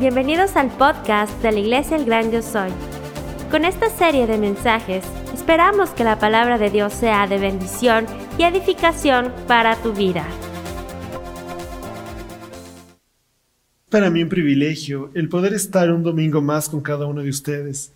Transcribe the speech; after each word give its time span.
Bienvenidos 0.00 0.56
al 0.56 0.76
podcast 0.76 1.40
de 1.40 1.52
la 1.52 1.60
Iglesia 1.60 1.96
El 1.96 2.04
Gran 2.04 2.32
Yo 2.32 2.42
Soy. 2.42 2.68
Con 3.48 3.64
esta 3.64 3.88
serie 3.90 4.26
de 4.26 4.38
mensajes, 4.38 5.04
esperamos 5.32 5.90
que 5.90 6.02
la 6.02 6.18
palabra 6.18 6.58
de 6.58 6.68
Dios 6.68 6.92
sea 6.92 7.28
de 7.28 7.38
bendición 7.38 8.04
y 8.36 8.42
edificación 8.42 9.32
para 9.46 9.76
tu 9.76 9.92
vida. 9.92 10.26
Para 13.88 14.10
mí 14.10 14.24
un 14.24 14.28
privilegio 14.28 15.12
el 15.14 15.28
poder 15.28 15.54
estar 15.54 15.88
un 15.92 16.02
domingo 16.02 16.42
más 16.42 16.68
con 16.68 16.80
cada 16.80 17.06
uno 17.06 17.22
de 17.22 17.30
ustedes. 17.30 17.92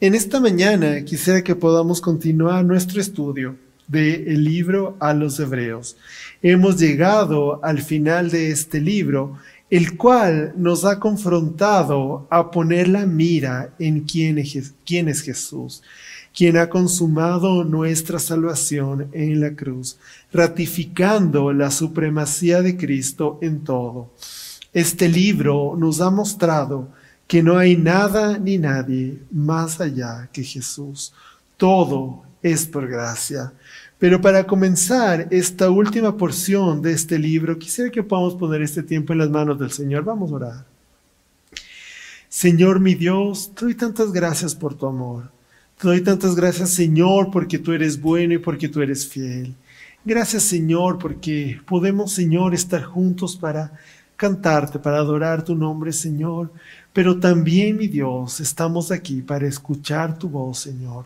En 0.00 0.14
esta 0.14 0.38
mañana 0.38 1.04
quisiera 1.04 1.42
que 1.42 1.56
podamos 1.56 2.00
continuar 2.00 2.64
nuestro 2.64 3.00
estudio 3.00 3.56
del 3.88 4.44
libro 4.44 4.96
a 5.00 5.12
los 5.14 5.40
hebreos. 5.40 5.96
Hemos 6.42 6.78
llegado 6.78 7.58
al 7.64 7.82
final 7.82 8.30
de 8.30 8.52
este 8.52 8.80
libro 8.80 9.36
el 9.70 9.96
cual 9.96 10.52
nos 10.56 10.84
ha 10.84 10.98
confrontado 10.98 12.26
a 12.28 12.50
poner 12.50 12.88
la 12.88 13.06
mira 13.06 13.72
en 13.78 14.00
quién 14.00 14.38
es, 14.38 14.74
es 14.84 15.22
Jesús, 15.22 15.82
quien 16.36 16.56
ha 16.56 16.68
consumado 16.68 17.62
nuestra 17.62 18.18
salvación 18.18 19.08
en 19.12 19.40
la 19.40 19.54
cruz, 19.54 19.96
ratificando 20.32 21.52
la 21.52 21.70
supremacía 21.70 22.62
de 22.62 22.76
Cristo 22.76 23.38
en 23.42 23.62
todo. 23.62 24.10
Este 24.72 25.08
libro 25.08 25.76
nos 25.78 26.00
ha 26.00 26.10
mostrado 26.10 26.88
que 27.28 27.42
no 27.42 27.56
hay 27.56 27.76
nada 27.76 28.38
ni 28.38 28.58
nadie 28.58 29.22
más 29.30 29.80
allá 29.80 30.28
que 30.32 30.42
Jesús. 30.42 31.12
Todo 31.56 32.24
es 32.42 32.66
por 32.66 32.88
gracia. 32.88 33.52
Pero 34.00 34.18
para 34.18 34.46
comenzar 34.46 35.28
esta 35.30 35.68
última 35.70 36.16
porción 36.16 36.80
de 36.80 36.92
este 36.92 37.18
libro, 37.18 37.58
quisiera 37.58 37.90
que 37.90 38.02
podamos 38.02 38.34
poner 38.34 38.62
este 38.62 38.82
tiempo 38.82 39.12
en 39.12 39.18
las 39.18 39.28
manos 39.28 39.58
del 39.58 39.70
Señor. 39.70 40.04
Vamos 40.04 40.32
a 40.32 40.34
orar. 40.36 40.66
Señor 42.26 42.80
mi 42.80 42.94
Dios, 42.94 43.52
te 43.54 43.66
doy 43.66 43.74
tantas 43.74 44.10
gracias 44.10 44.54
por 44.54 44.72
tu 44.72 44.86
amor. 44.86 45.30
Te 45.78 45.86
doy 45.86 46.00
tantas 46.00 46.34
gracias, 46.34 46.70
Señor, 46.70 47.30
porque 47.30 47.58
tú 47.58 47.72
eres 47.72 48.00
bueno 48.00 48.32
y 48.32 48.38
porque 48.38 48.70
tú 48.70 48.80
eres 48.80 49.06
fiel. 49.06 49.54
Gracias, 50.02 50.44
Señor, 50.44 50.98
porque 50.98 51.60
podemos, 51.66 52.10
Señor, 52.10 52.54
estar 52.54 52.82
juntos 52.82 53.36
para 53.36 53.70
cantarte, 54.16 54.78
para 54.78 54.96
adorar 54.96 55.44
tu 55.44 55.54
nombre, 55.54 55.92
Señor. 55.92 56.50
Pero 56.94 57.20
también, 57.20 57.76
mi 57.76 57.86
Dios, 57.86 58.40
estamos 58.40 58.90
aquí 58.90 59.20
para 59.20 59.46
escuchar 59.46 60.18
tu 60.18 60.30
voz, 60.30 60.60
Señor. 60.60 61.04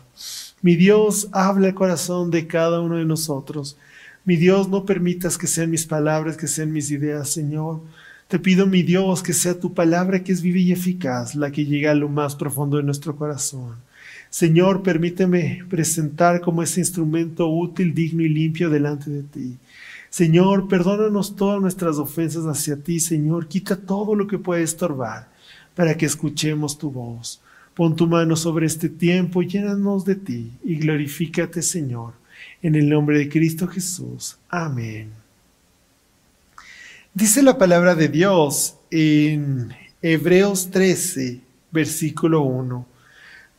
Mi 0.61 0.75
Dios, 0.75 1.29
habla 1.31 1.67
el 1.67 1.73
corazón 1.75 2.31
de 2.31 2.47
cada 2.47 2.81
uno 2.81 2.95
de 2.97 3.05
nosotros. 3.05 3.77
Mi 4.23 4.35
Dios, 4.35 4.69
no 4.69 4.85
permitas 4.85 5.37
que 5.37 5.47
sean 5.47 5.69
mis 5.69 5.85
palabras, 5.85 6.37
que 6.37 6.47
sean 6.47 6.71
mis 6.71 6.89
ideas, 6.89 7.29
Señor. 7.29 7.81
Te 8.27 8.39
pido, 8.39 8.65
mi 8.65 8.81
Dios, 8.81 9.21
que 9.21 9.33
sea 9.33 9.59
tu 9.59 9.73
palabra 9.73 10.23
que 10.23 10.31
es 10.31 10.41
viva 10.41 10.57
y 10.57 10.71
eficaz, 10.71 11.35
la 11.35 11.51
que 11.51 11.65
llega 11.65 11.91
a 11.91 11.95
lo 11.95 12.09
más 12.09 12.35
profundo 12.35 12.77
de 12.77 12.83
nuestro 12.83 13.15
corazón. 13.15 13.75
Señor, 14.31 14.81
permíteme 14.81 15.63
presentar 15.69 16.41
como 16.41 16.63
ese 16.63 16.79
instrumento 16.79 17.47
útil, 17.47 17.93
digno 17.93 18.23
y 18.23 18.29
limpio 18.29 18.69
delante 18.69 19.11
de 19.11 19.23
ti. 19.23 19.57
Señor, 20.09 20.67
perdónanos 20.67 21.35
todas 21.35 21.61
nuestras 21.61 21.97
ofensas 21.97 22.45
hacia 22.45 22.77
ti, 22.77 22.99
Señor. 22.99 23.47
Quita 23.47 23.75
todo 23.75 24.15
lo 24.15 24.27
que 24.27 24.39
puede 24.39 24.63
estorbar 24.63 25.29
para 25.75 25.95
que 25.95 26.05
escuchemos 26.05 26.77
tu 26.77 26.89
voz. 26.89 27.41
Pon 27.75 27.93
tu 27.93 28.07
mano 28.07 28.37
sobre 28.37 28.65
este 28.67 28.87
tiempo, 28.87 29.41
llénanos 29.41 30.05
de 30.05 30.15
ti 30.15 30.51
y 30.63 30.77
glorifícate, 30.77 31.61
Señor, 31.61 32.13
en 32.61 32.75
el 32.75 32.87
nombre 32.87 33.17
de 33.17 33.27
Cristo 33.27 33.67
Jesús. 33.67 34.37
Amén. 34.47 35.09
Dice 37.13 37.43
la 37.43 37.57
palabra 37.57 37.93
de 37.93 38.07
Dios 38.07 38.77
en 38.89 39.73
Hebreos 40.01 40.71
13, 40.71 41.41
versículo 41.71 42.43
1. 42.43 42.85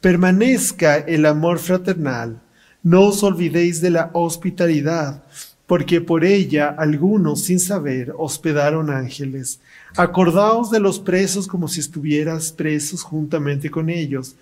Permanezca 0.00 0.96
el 0.96 1.26
amor 1.26 1.58
fraternal, 1.58 2.40
no 2.82 3.02
os 3.02 3.22
olvidéis 3.22 3.82
de 3.82 3.90
la 3.90 4.10
hospitalidad, 4.14 5.24
porque 5.66 6.00
por 6.00 6.24
ella 6.24 6.74
algunos 6.78 7.42
sin 7.42 7.58
saber 7.58 8.14
hospedaron 8.16 8.90
ángeles. 8.90 9.60
Acordaos 9.96 10.70
de 10.70 10.80
los 10.80 11.00
presos 11.00 11.46
como 11.46 11.68
si 11.68 11.80
estuvieras 11.80 12.52
presos 12.52 13.02
juntamente 13.02 13.70
con 13.70 13.90
ellos, 13.90 14.36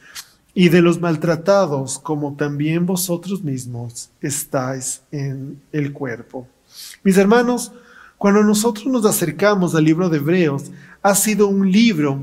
y 0.57 0.69
de 0.69 0.83
los 0.83 1.01
maltratados 1.01 1.99
como 1.99 2.35
también 2.35 2.87
vosotros 2.87 3.43
mismos 3.43 4.11
estáis 4.21 5.01
en 5.11 5.61
el 5.73 5.93
cuerpo. 5.93 6.47
Mis 7.03 7.17
hermanos, 7.17 7.73
cuando 8.19 8.43
nosotros 8.45 8.87
nos 8.87 9.05
acercamos 9.05 9.75
al 9.75 9.85
libro 9.85 10.09
de 10.09 10.19
Hebreos, 10.19 10.71
ha 11.03 11.15
sido 11.17 11.49
un 11.49 11.73
libro 11.73 12.21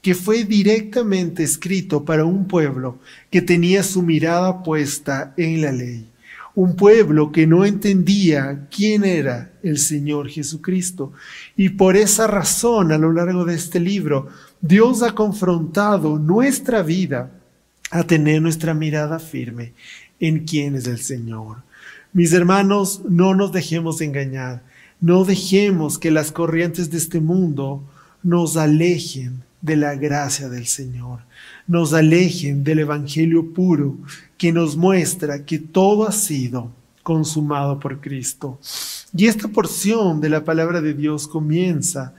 que 0.00 0.14
fue 0.14 0.44
directamente 0.44 1.42
escrito 1.42 2.04
para 2.04 2.24
un 2.24 2.46
pueblo 2.46 2.98
que 3.30 3.42
tenía 3.42 3.82
su 3.82 4.02
mirada 4.02 4.62
puesta 4.62 5.34
en 5.36 5.60
la 5.60 5.72
ley 5.72 6.08
un 6.54 6.76
pueblo 6.76 7.32
que 7.32 7.46
no 7.46 7.64
entendía 7.64 8.68
quién 8.70 9.04
era 9.04 9.52
el 9.62 9.78
Señor 9.78 10.28
Jesucristo. 10.28 11.12
Y 11.56 11.70
por 11.70 11.96
esa 11.96 12.26
razón, 12.26 12.92
a 12.92 12.98
lo 12.98 13.12
largo 13.12 13.44
de 13.44 13.54
este 13.54 13.80
libro, 13.80 14.28
Dios 14.60 15.02
ha 15.02 15.14
confrontado 15.14 16.18
nuestra 16.18 16.82
vida 16.82 17.30
a 17.90 18.04
tener 18.04 18.40
nuestra 18.40 18.74
mirada 18.74 19.18
firme 19.18 19.72
en 20.20 20.44
quién 20.44 20.76
es 20.76 20.86
el 20.86 20.98
Señor. 20.98 21.58
Mis 22.12 22.32
hermanos, 22.32 23.02
no 23.08 23.34
nos 23.34 23.52
dejemos 23.52 24.00
engañar, 24.00 24.62
no 25.00 25.24
dejemos 25.24 25.98
que 25.98 26.12
las 26.12 26.30
corrientes 26.30 26.90
de 26.90 26.98
este 26.98 27.20
mundo 27.20 27.82
nos 28.22 28.56
alejen 28.56 29.42
de 29.60 29.76
la 29.76 29.96
gracia 29.96 30.48
del 30.48 30.66
Señor, 30.66 31.20
nos 31.66 31.92
alejen 31.92 32.62
del 32.62 32.80
Evangelio 32.80 33.52
puro 33.52 33.96
que 34.36 34.52
nos 34.52 34.76
muestra 34.76 35.44
que 35.44 35.58
todo 35.58 36.06
ha 36.06 36.12
sido 36.12 36.70
consumado 37.02 37.78
por 37.78 38.00
Cristo. 38.00 38.58
Y 39.16 39.26
esta 39.26 39.48
porción 39.48 40.20
de 40.20 40.28
la 40.28 40.44
palabra 40.44 40.80
de 40.80 40.94
Dios 40.94 41.28
comienza 41.28 42.14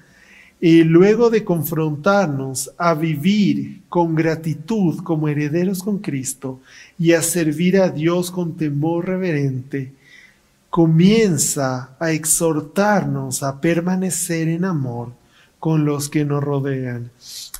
eh, 0.62 0.84
luego 0.86 1.30
de 1.30 1.44
confrontarnos 1.44 2.72
a 2.78 2.94
vivir 2.94 3.82
con 3.90 4.16
gratitud 4.16 5.04
como 5.04 5.28
herederos 5.28 5.84
con 5.84 6.00
Cristo 6.00 6.62
y 6.98 7.12
a 7.12 7.22
servir 7.22 7.78
a 7.78 7.90
Dios 7.90 8.32
con 8.32 8.56
temor 8.56 9.06
reverente, 9.06 9.94
comienza 10.70 11.96
a 12.00 12.12
exhortarnos 12.12 13.44
a 13.44 13.60
permanecer 13.60 14.48
en 14.48 14.66
amor 14.66 15.12
con 15.60 15.84
los 15.84 16.10
que 16.10 16.24
nos 16.24 16.44
rodean, 16.44 17.12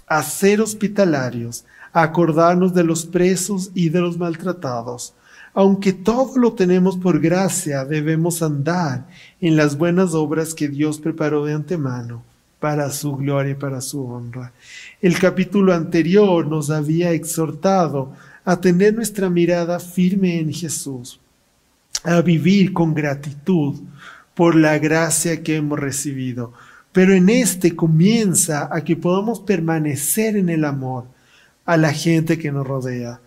a 0.08 0.24
ser 0.24 0.62
hospitalarios, 0.62 1.66
acordarnos 2.02 2.74
de 2.74 2.84
los 2.84 3.06
presos 3.06 3.72
y 3.74 3.88
de 3.88 4.02
los 4.02 4.18
maltratados. 4.18 5.14
Aunque 5.54 5.94
todo 5.94 6.38
lo 6.38 6.52
tenemos 6.52 6.98
por 6.98 7.22
gracia, 7.22 7.86
debemos 7.86 8.42
andar 8.42 9.08
en 9.40 9.56
las 9.56 9.78
buenas 9.78 10.14
obras 10.14 10.54
que 10.54 10.68
Dios 10.68 11.00
preparó 11.00 11.46
de 11.46 11.54
antemano 11.54 12.22
para 12.60 12.92
su 12.92 13.16
gloria 13.16 13.54
y 13.54 13.56
para 13.56 13.80
su 13.80 14.06
honra. 14.06 14.52
El 15.02 15.18
capítulo 15.18 15.74
anterior 15.74 16.46
nos 16.46 16.70
había 16.70 17.12
exhortado 17.12 18.12
a 18.44 18.60
tener 18.60 18.94
nuestra 18.94 19.30
mirada 19.30 19.80
firme 19.80 20.40
en 20.40 20.52
Jesús, 20.52 21.22
a 22.04 22.20
vivir 22.20 22.74
con 22.74 22.94
gratitud 22.94 23.76
por 24.34 24.56
la 24.56 24.78
gracia 24.80 25.42
que 25.42 25.56
hemos 25.56 25.80
recibido, 25.80 26.52
pero 26.92 27.14
en 27.14 27.30
este 27.30 27.74
comienza 27.74 28.68
a 28.70 28.84
que 28.84 28.98
podamos 28.98 29.40
permanecer 29.40 30.36
en 30.36 30.50
el 30.50 30.66
amor 30.66 31.15
a 31.66 31.78
la 31.78 31.92
gente 31.94 32.38
que 32.38 32.52
nos 32.52 32.66
rodea. 32.66 33.22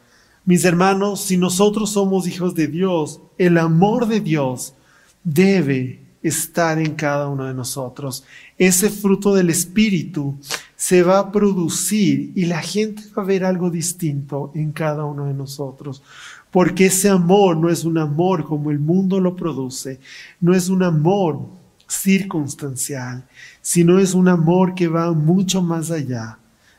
Mis 0.44 0.64
hermanos, 0.64 1.20
si 1.20 1.36
nosotros 1.36 1.90
somos 1.90 2.26
hijos 2.26 2.54
de 2.54 2.68
Dios, 2.68 3.20
el 3.36 3.58
amor 3.58 4.06
de 4.08 4.20
Dios 4.20 4.74
debe 5.22 6.00
estar 6.22 6.78
en 6.78 6.94
cada 6.94 7.28
uno 7.28 7.44
de 7.44 7.54
nosotros. 7.54 8.24
Ese 8.56 8.90
fruto 8.90 9.34
del 9.34 9.50
Espíritu 9.50 10.38
se 10.74 11.02
va 11.02 11.18
a 11.18 11.32
producir 11.32 12.32
y 12.34 12.46
la 12.46 12.62
gente 12.62 13.02
va 13.16 13.22
a 13.22 13.26
ver 13.26 13.44
algo 13.44 13.70
distinto 13.70 14.50
en 14.54 14.72
cada 14.72 15.04
uno 15.04 15.26
de 15.26 15.34
nosotros. 15.34 16.02
Porque 16.50 16.86
ese 16.86 17.08
amor 17.10 17.56
no 17.56 17.68
es 17.68 17.84
un 17.84 17.98
amor 17.98 18.44
como 18.44 18.70
el 18.70 18.78
mundo 18.78 19.20
lo 19.20 19.36
produce, 19.36 20.00
no 20.40 20.54
es 20.54 20.68
un 20.68 20.82
amor 20.82 21.40
circunstancial, 21.86 23.26
sino 23.60 23.98
es 23.98 24.14
un 24.14 24.28
amor 24.28 24.74
que 24.74 24.88
va 24.88 25.12
mucho 25.12 25.60
más 25.60 25.90
allá 25.90 26.38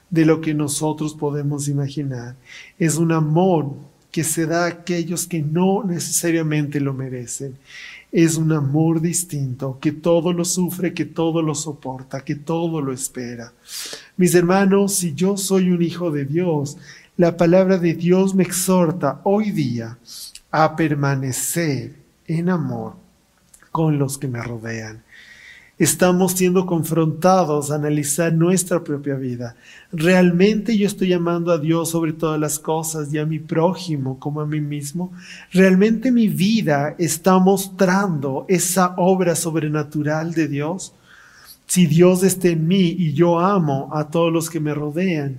de 0.09 0.25
lo 0.25 0.41
que 0.41 0.53
nosotros 0.53 1.13
podemos 1.13 1.67
imaginar. 1.67 2.35
Es 2.77 2.97
un 2.97 3.11
amor 3.11 3.73
que 4.11 4.23
se 4.23 4.45
da 4.45 4.65
a 4.65 4.69
aquellos 4.69 5.27
que 5.27 5.41
no 5.41 5.83
necesariamente 5.83 6.79
lo 6.79 6.93
merecen. 6.93 7.55
Es 8.11 8.37
un 8.37 8.51
amor 8.51 9.01
distinto, 9.01 9.77
que 9.79 9.91
todo 9.91 10.33
lo 10.33 10.43
sufre, 10.43 10.95
que 10.95 11.05
todo 11.05 11.43
lo 11.43 11.53
soporta, 11.53 12.21
que 12.21 12.35
todo 12.35 12.81
lo 12.81 12.91
espera. 12.91 13.53
Mis 14.17 14.33
hermanos, 14.33 14.95
si 14.95 15.13
yo 15.13 15.37
soy 15.37 15.69
un 15.69 15.83
hijo 15.83 16.09
de 16.09 16.25
Dios, 16.25 16.77
la 17.17 17.37
palabra 17.37 17.77
de 17.77 17.93
Dios 17.93 18.33
me 18.33 18.43
exhorta 18.43 19.21
hoy 19.25 19.51
día 19.51 19.97
a 20.49 20.75
permanecer 20.75 21.93
en 22.25 22.49
amor 22.49 22.93
con 23.71 23.99
los 23.99 24.17
que 24.17 24.27
me 24.27 24.41
rodean. 24.41 25.03
Estamos 25.79 26.33
siendo 26.33 26.65
confrontados 26.65 27.71
a 27.71 27.75
analizar 27.75 28.33
nuestra 28.33 28.83
propia 28.83 29.15
vida. 29.15 29.55
¿Realmente 29.93 30.77
yo 30.77 30.85
estoy 30.85 31.13
amando 31.13 31.53
a 31.53 31.57
Dios 31.57 31.91
sobre 31.91 32.11
todas 32.11 32.37
las 32.37 32.59
cosas 32.59 33.11
y 33.13 33.17
a 33.17 33.25
mi 33.25 33.39
prójimo 33.39 34.19
como 34.19 34.41
a 34.41 34.45
mí 34.45 34.59
mismo? 34.59 35.13
¿Realmente 35.53 36.11
mi 36.11 36.27
vida 36.27 36.95
está 36.99 37.39
mostrando 37.39 38.45
esa 38.49 38.93
obra 38.97 39.35
sobrenatural 39.35 40.33
de 40.33 40.49
Dios? 40.49 40.93
Si 41.65 41.87
Dios 41.87 42.23
está 42.23 42.49
en 42.49 42.67
mí 42.67 42.95
y 42.97 43.13
yo 43.13 43.39
amo 43.39 43.89
a 43.93 44.09
todos 44.09 44.33
los 44.33 44.49
que 44.49 44.59
me 44.59 44.73
rodean, 44.73 45.37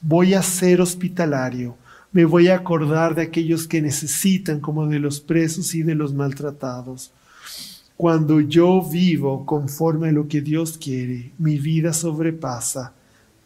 voy 0.00 0.32
a 0.32 0.42
ser 0.42 0.80
hospitalario. 0.80 1.76
Me 2.12 2.24
voy 2.24 2.48
a 2.48 2.54
acordar 2.54 3.14
de 3.14 3.22
aquellos 3.22 3.68
que 3.68 3.82
necesitan 3.82 4.60
como 4.60 4.86
de 4.86 4.98
los 4.98 5.20
presos 5.20 5.74
y 5.74 5.82
de 5.82 5.94
los 5.94 6.14
maltratados. 6.14 7.12
Cuando 7.98 8.40
yo 8.40 8.80
vivo 8.80 9.44
conforme 9.44 10.10
a 10.10 10.12
lo 10.12 10.28
que 10.28 10.40
Dios 10.40 10.78
quiere, 10.78 11.32
mi 11.36 11.58
vida 11.58 11.92
sobrepasa 11.92 12.92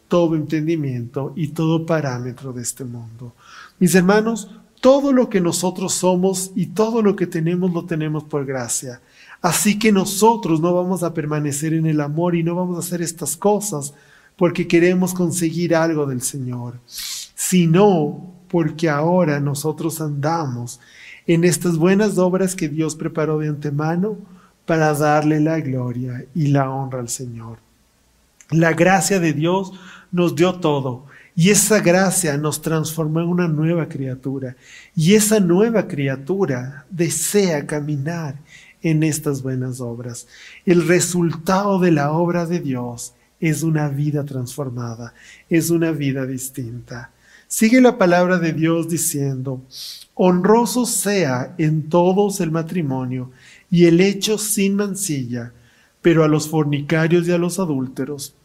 todo 0.07 0.35
entendimiento 0.35 1.33
y 1.35 1.47
todo 1.47 1.87
parámetro 1.87 2.53
de 2.53 2.61
este 2.61 2.85
mundo. 2.85 3.33
Mis 3.79 3.95
hermanos, 3.95 4.51
todo 4.79 5.11
lo 5.11 5.27
que 5.27 5.41
nosotros 5.41 5.95
somos 5.95 6.51
y 6.55 6.67
todo 6.67 7.01
lo 7.01 7.15
que 7.15 7.25
tenemos 7.25 7.73
lo 7.73 7.85
tenemos 7.85 8.25
por 8.25 8.45
gracia. 8.45 9.01
Así 9.41 9.79
que 9.79 9.91
nosotros 9.91 10.61
no 10.61 10.71
vamos 10.71 11.01
a 11.01 11.15
permanecer 11.15 11.73
en 11.73 11.87
el 11.87 11.99
amor 11.99 12.35
y 12.35 12.43
no 12.43 12.53
vamos 12.53 12.75
a 12.75 12.81
hacer 12.81 13.01
estas 13.01 13.35
cosas 13.35 13.95
porque 14.37 14.67
queremos 14.67 15.15
conseguir 15.15 15.75
algo 15.75 16.05
del 16.05 16.21
Señor, 16.21 16.79
sino 16.85 18.35
porque 18.49 18.87
ahora 18.87 19.39
nosotros 19.39 19.99
andamos 19.99 20.79
en 21.25 21.43
estas 21.43 21.75
buenas 21.75 22.19
obras 22.19 22.55
que 22.55 22.69
Dios 22.69 22.95
preparó 22.95 23.39
de 23.39 23.47
antemano 23.47 24.31
para 24.65 24.93
darle 24.93 25.39
la 25.39 25.59
gloria 25.59 26.25
y 26.33 26.47
la 26.47 26.69
honra 26.69 26.99
al 26.99 27.09
Señor. 27.09 27.57
La 28.49 28.73
gracia 28.73 29.19
de 29.19 29.33
Dios 29.33 29.73
nos 30.11 30.35
dio 30.35 30.55
todo 30.55 31.05
y 31.35 31.49
esa 31.49 31.79
gracia 31.79 32.37
nos 32.37 32.61
transformó 32.61 33.19
en 33.21 33.27
una 33.27 33.47
nueva 33.47 33.87
criatura 33.87 34.55
y 34.95 35.15
esa 35.15 35.39
nueva 35.39 35.87
criatura 35.87 36.85
desea 36.89 37.65
caminar 37.65 38.35
en 38.83 39.01
estas 39.01 39.41
buenas 39.41 39.81
obras. 39.81 40.27
El 40.65 40.87
resultado 40.87 41.79
de 41.79 41.91
la 41.91 42.11
obra 42.11 42.45
de 42.45 42.59
Dios 42.59 43.13
es 43.39 43.63
una 43.63 43.89
vida 43.89 44.23
transformada, 44.23 45.13
es 45.49 45.69
una 45.69 45.91
vida 45.91 46.25
distinta. 46.25 47.11
Sigue 47.47 47.81
la 47.81 47.97
palabra 47.97 48.39
de 48.39 48.53
Dios 48.53 48.89
diciendo, 48.89 49.61
honroso 50.15 50.85
sea 50.85 51.53
en 51.57 51.89
todos 51.89 52.39
el 52.39 52.51
matrimonio 52.51 53.31
y 53.73 53.87
el 53.87 54.01
hecho 54.01 54.37
sin 54.37 54.75
mancilla, 54.75 55.51
pero 56.03 56.23
a 56.23 56.27
los 56.27 56.47
fornicarios 56.47 57.27
y 57.27 57.31
a 57.31 57.39
los 57.39 57.57
adúlteros 57.57 58.35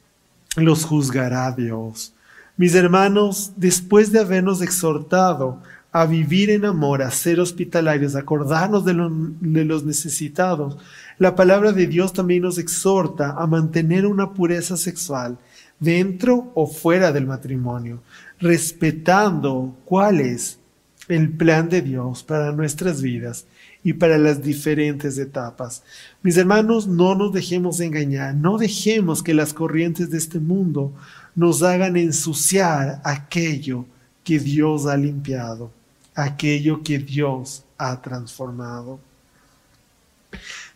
los 0.57 0.87
juzgará 0.87 1.53
Dios. 1.53 2.15
Mis 2.57 2.75
hermanos, 2.75 3.53
después 3.55 4.11
de 4.11 4.21
habernos 4.21 4.63
exhortado 4.63 5.63
a 5.93 6.07
vivir 6.07 6.49
en 6.49 6.65
amor, 6.65 7.03
a 7.03 7.11
ser 7.11 7.41
hospitalarios, 7.41 8.17
a 8.17 8.21
acordarnos 8.21 8.87
de, 8.87 8.95
de, 8.95 9.65
los 9.67 9.85
necesitados, 9.85 10.79
la 11.19 11.37
palabra 11.37 11.73
de 11.73 11.87
Dios 11.87 12.15
también 12.15 12.45
nos 12.45 12.57
exhorta 12.57 13.35
a 13.37 13.47
mantener 13.47 14.07
una 14.07 14.33
pureza 14.33 14.79
sexual 14.79 15.37
dentro 15.79 16.53
o 16.55 16.67
fuera 16.67 17.13
del 17.13 17.27
matrimonio, 17.27 18.01
respetando 18.41 19.77
cuál 19.85 20.21
es 20.21 20.59
el 21.07 21.29
plan 21.29 21.69
de 21.69 21.83
Dios 21.83 22.23
para 22.23 22.51
nuestras 22.53 23.03
vidas 23.03 23.45
y 23.85 23.93
para 23.93 24.19
las 24.19 24.43
diferentes 24.43 25.19
etapas. 25.19 25.83
Mis 26.23 26.37
hermanos, 26.37 26.87
no 26.87 27.15
nos 27.15 27.33
dejemos 27.33 27.81
engañar, 27.81 28.35
no 28.35 28.59
dejemos 28.59 29.23
que 29.23 29.35
las 29.35 29.55
corrientes 29.55 30.11
de 30.11 30.19
este 30.19 30.41
mundo 30.41 30.93
nos 31.35 31.63
hagan 31.63 31.97
ensuciar 31.97 33.01
aquello 33.05 33.85
que 34.25 34.39
Dios 34.39 34.87
ha 34.87 34.97
limpiado, 34.97 35.71
aquello 36.15 36.83
que 36.83 36.99
Dios 36.99 37.65
ha 37.79 38.03
transformado. 38.03 39.01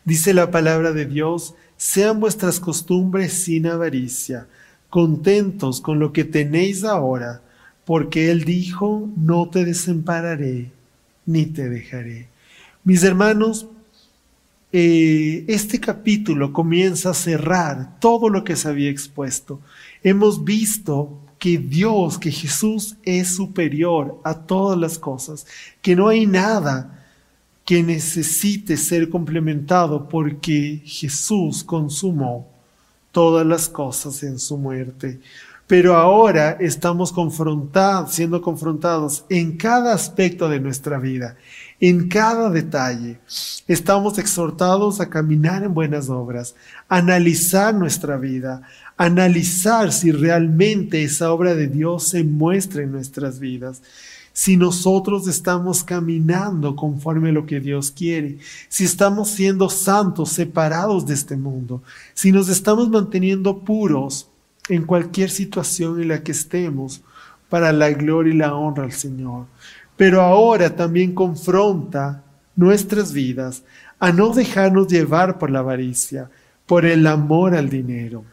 Dice 0.04 0.32
la 0.32 0.50
palabra 0.50 0.92
de 0.92 1.06
Dios, 1.06 1.54
sean 1.76 2.20
vuestras 2.20 2.60
costumbres 2.60 3.32
sin 3.32 3.66
avaricia, 3.66 4.46
contentos 4.88 5.80
con 5.80 5.98
lo 5.98 6.12
que 6.12 6.24
tenéis 6.24 6.84
ahora, 6.84 7.42
porque 7.84 8.30
Él 8.30 8.44
dijo, 8.44 9.08
no 9.16 9.48
te 9.48 9.64
desampararé 9.64 10.70
ni 11.26 11.46
te 11.46 11.68
dejaré. 11.68 12.31
Mis 12.84 13.04
hermanos, 13.04 13.66
eh, 14.72 15.44
este 15.46 15.78
capítulo 15.78 16.52
comienza 16.52 17.10
a 17.10 17.14
cerrar 17.14 18.00
todo 18.00 18.28
lo 18.28 18.42
que 18.42 18.56
se 18.56 18.68
había 18.68 18.90
expuesto. 18.90 19.60
Hemos 20.02 20.42
visto 20.42 21.20
que 21.38 21.58
Dios, 21.58 22.18
que 22.18 22.32
Jesús 22.32 22.96
es 23.04 23.36
superior 23.36 24.20
a 24.24 24.34
todas 24.34 24.76
las 24.76 24.98
cosas, 24.98 25.46
que 25.80 25.94
no 25.94 26.08
hay 26.08 26.26
nada 26.26 27.06
que 27.64 27.84
necesite 27.84 28.76
ser 28.76 29.08
complementado 29.08 30.08
porque 30.08 30.82
Jesús 30.84 31.62
consumó 31.62 32.48
todas 33.12 33.46
las 33.46 33.68
cosas 33.68 34.24
en 34.24 34.40
su 34.40 34.56
muerte. 34.56 35.20
Pero 35.68 35.96
ahora 35.96 36.58
estamos 36.60 37.12
confrontados, 37.12 38.12
siendo 38.12 38.42
confrontados 38.42 39.24
en 39.28 39.56
cada 39.56 39.94
aspecto 39.94 40.48
de 40.48 40.60
nuestra 40.60 40.98
vida, 40.98 41.36
en 41.82 42.08
cada 42.08 42.48
detalle. 42.48 43.18
Estamos 43.66 44.16
exhortados 44.16 45.00
a 45.00 45.10
caminar 45.10 45.64
en 45.64 45.74
buenas 45.74 46.08
obras, 46.08 46.54
analizar 46.88 47.74
nuestra 47.74 48.16
vida, 48.16 48.62
analizar 48.96 49.92
si 49.92 50.12
realmente 50.12 51.02
esa 51.02 51.32
obra 51.32 51.56
de 51.56 51.66
Dios 51.66 52.08
se 52.08 52.22
muestra 52.22 52.84
en 52.84 52.92
nuestras 52.92 53.40
vidas 53.40 53.82
si 54.34 54.56
nosotros 54.56 55.28
estamos 55.28 55.84
caminando 55.84 56.74
conforme 56.74 57.28
a 57.28 57.32
lo 57.32 57.44
que 57.44 57.60
Dios 57.60 57.90
quiere, 57.90 58.38
si 58.70 58.84
estamos 58.84 59.28
siendo 59.28 59.68
santos, 59.68 60.30
separados 60.30 61.04
de 61.04 61.12
este 61.12 61.36
mundo, 61.36 61.82
si 62.14 62.32
nos 62.32 62.48
estamos 62.48 62.88
manteniendo 62.88 63.58
puros 63.58 64.30
en 64.70 64.84
cualquier 64.84 65.28
situación 65.28 66.00
en 66.00 66.08
la 66.08 66.22
que 66.22 66.32
estemos 66.32 67.02
para 67.50 67.70
la 67.70 67.90
gloria 67.90 68.32
y 68.32 68.38
la 68.38 68.54
honra 68.54 68.84
al 68.84 68.92
Señor. 68.92 69.44
Pero 69.96 70.20
ahora 70.20 70.74
también 70.74 71.14
confronta 71.14 72.22
nuestras 72.56 73.12
vidas 73.12 73.62
a 73.98 74.12
no 74.12 74.34
dejarnos 74.34 74.88
llevar 74.88 75.38
por 75.38 75.50
la 75.50 75.60
avaricia, 75.60 76.30
por 76.66 76.84
el 76.84 77.06
amor 77.06 77.54
al 77.54 77.68
dinero. 77.68 78.24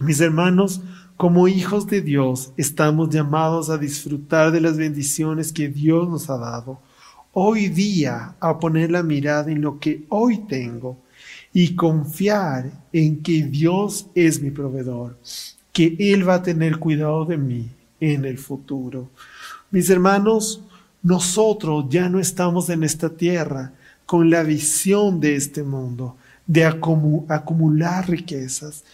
Mis 0.00 0.20
hermanos, 0.20 0.80
como 1.16 1.46
hijos 1.46 1.86
de 1.86 2.00
Dios 2.00 2.52
estamos 2.56 3.10
llamados 3.10 3.70
a 3.70 3.78
disfrutar 3.78 4.50
de 4.50 4.60
las 4.60 4.76
bendiciones 4.76 5.52
que 5.52 5.68
Dios 5.68 6.08
nos 6.08 6.28
ha 6.28 6.36
dado. 6.36 6.80
Hoy 7.32 7.68
día 7.68 8.34
a 8.40 8.58
poner 8.58 8.90
la 8.90 9.02
mirada 9.02 9.52
en 9.52 9.62
lo 9.62 9.78
que 9.78 10.04
hoy 10.08 10.38
tengo 10.48 10.98
y 11.52 11.76
confiar 11.76 12.72
en 12.92 13.22
que 13.22 13.44
Dios 13.44 14.06
es 14.14 14.42
mi 14.42 14.50
proveedor, 14.50 15.16
que 15.72 15.94
Él 15.98 16.28
va 16.28 16.34
a 16.34 16.42
tener 16.42 16.78
cuidado 16.78 17.24
de 17.24 17.36
mí 17.36 17.70
en 18.00 18.24
el 18.24 18.38
futuro. 18.38 19.08
Mis 19.72 19.88
hermanos, 19.88 20.60
nosotros 21.02 21.86
ya 21.88 22.10
no 22.10 22.20
estamos 22.20 22.68
en 22.68 22.84
esta 22.84 23.08
tierra 23.08 23.72
con 24.04 24.28
la 24.28 24.42
visión 24.42 25.18
de 25.18 25.34
este 25.34 25.62
mundo, 25.62 26.14
de 26.46 26.66
acumular 26.66 28.06
riquezas. 28.06 28.84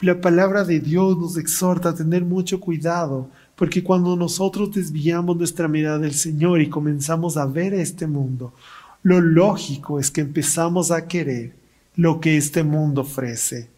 La 0.00 0.20
palabra 0.20 0.62
de 0.62 0.78
Dios 0.78 1.18
nos 1.18 1.36
exhorta 1.36 1.88
a 1.88 1.94
tener 1.96 2.24
mucho 2.24 2.60
cuidado, 2.60 3.28
porque 3.56 3.82
cuando 3.82 4.14
nosotros 4.14 4.70
desviamos 4.72 5.36
nuestra 5.36 5.66
mirada 5.66 5.98
del 5.98 6.14
Señor 6.14 6.60
y 6.60 6.70
comenzamos 6.70 7.36
a 7.36 7.44
ver 7.44 7.74
este 7.74 8.06
mundo, 8.06 8.54
lo 9.02 9.20
lógico 9.20 9.98
es 9.98 10.12
que 10.12 10.20
empezamos 10.20 10.92
a 10.92 11.08
querer 11.08 11.54
lo 11.96 12.20
que 12.20 12.36
este 12.36 12.62
mundo 12.62 13.00
ofrece. 13.00 13.68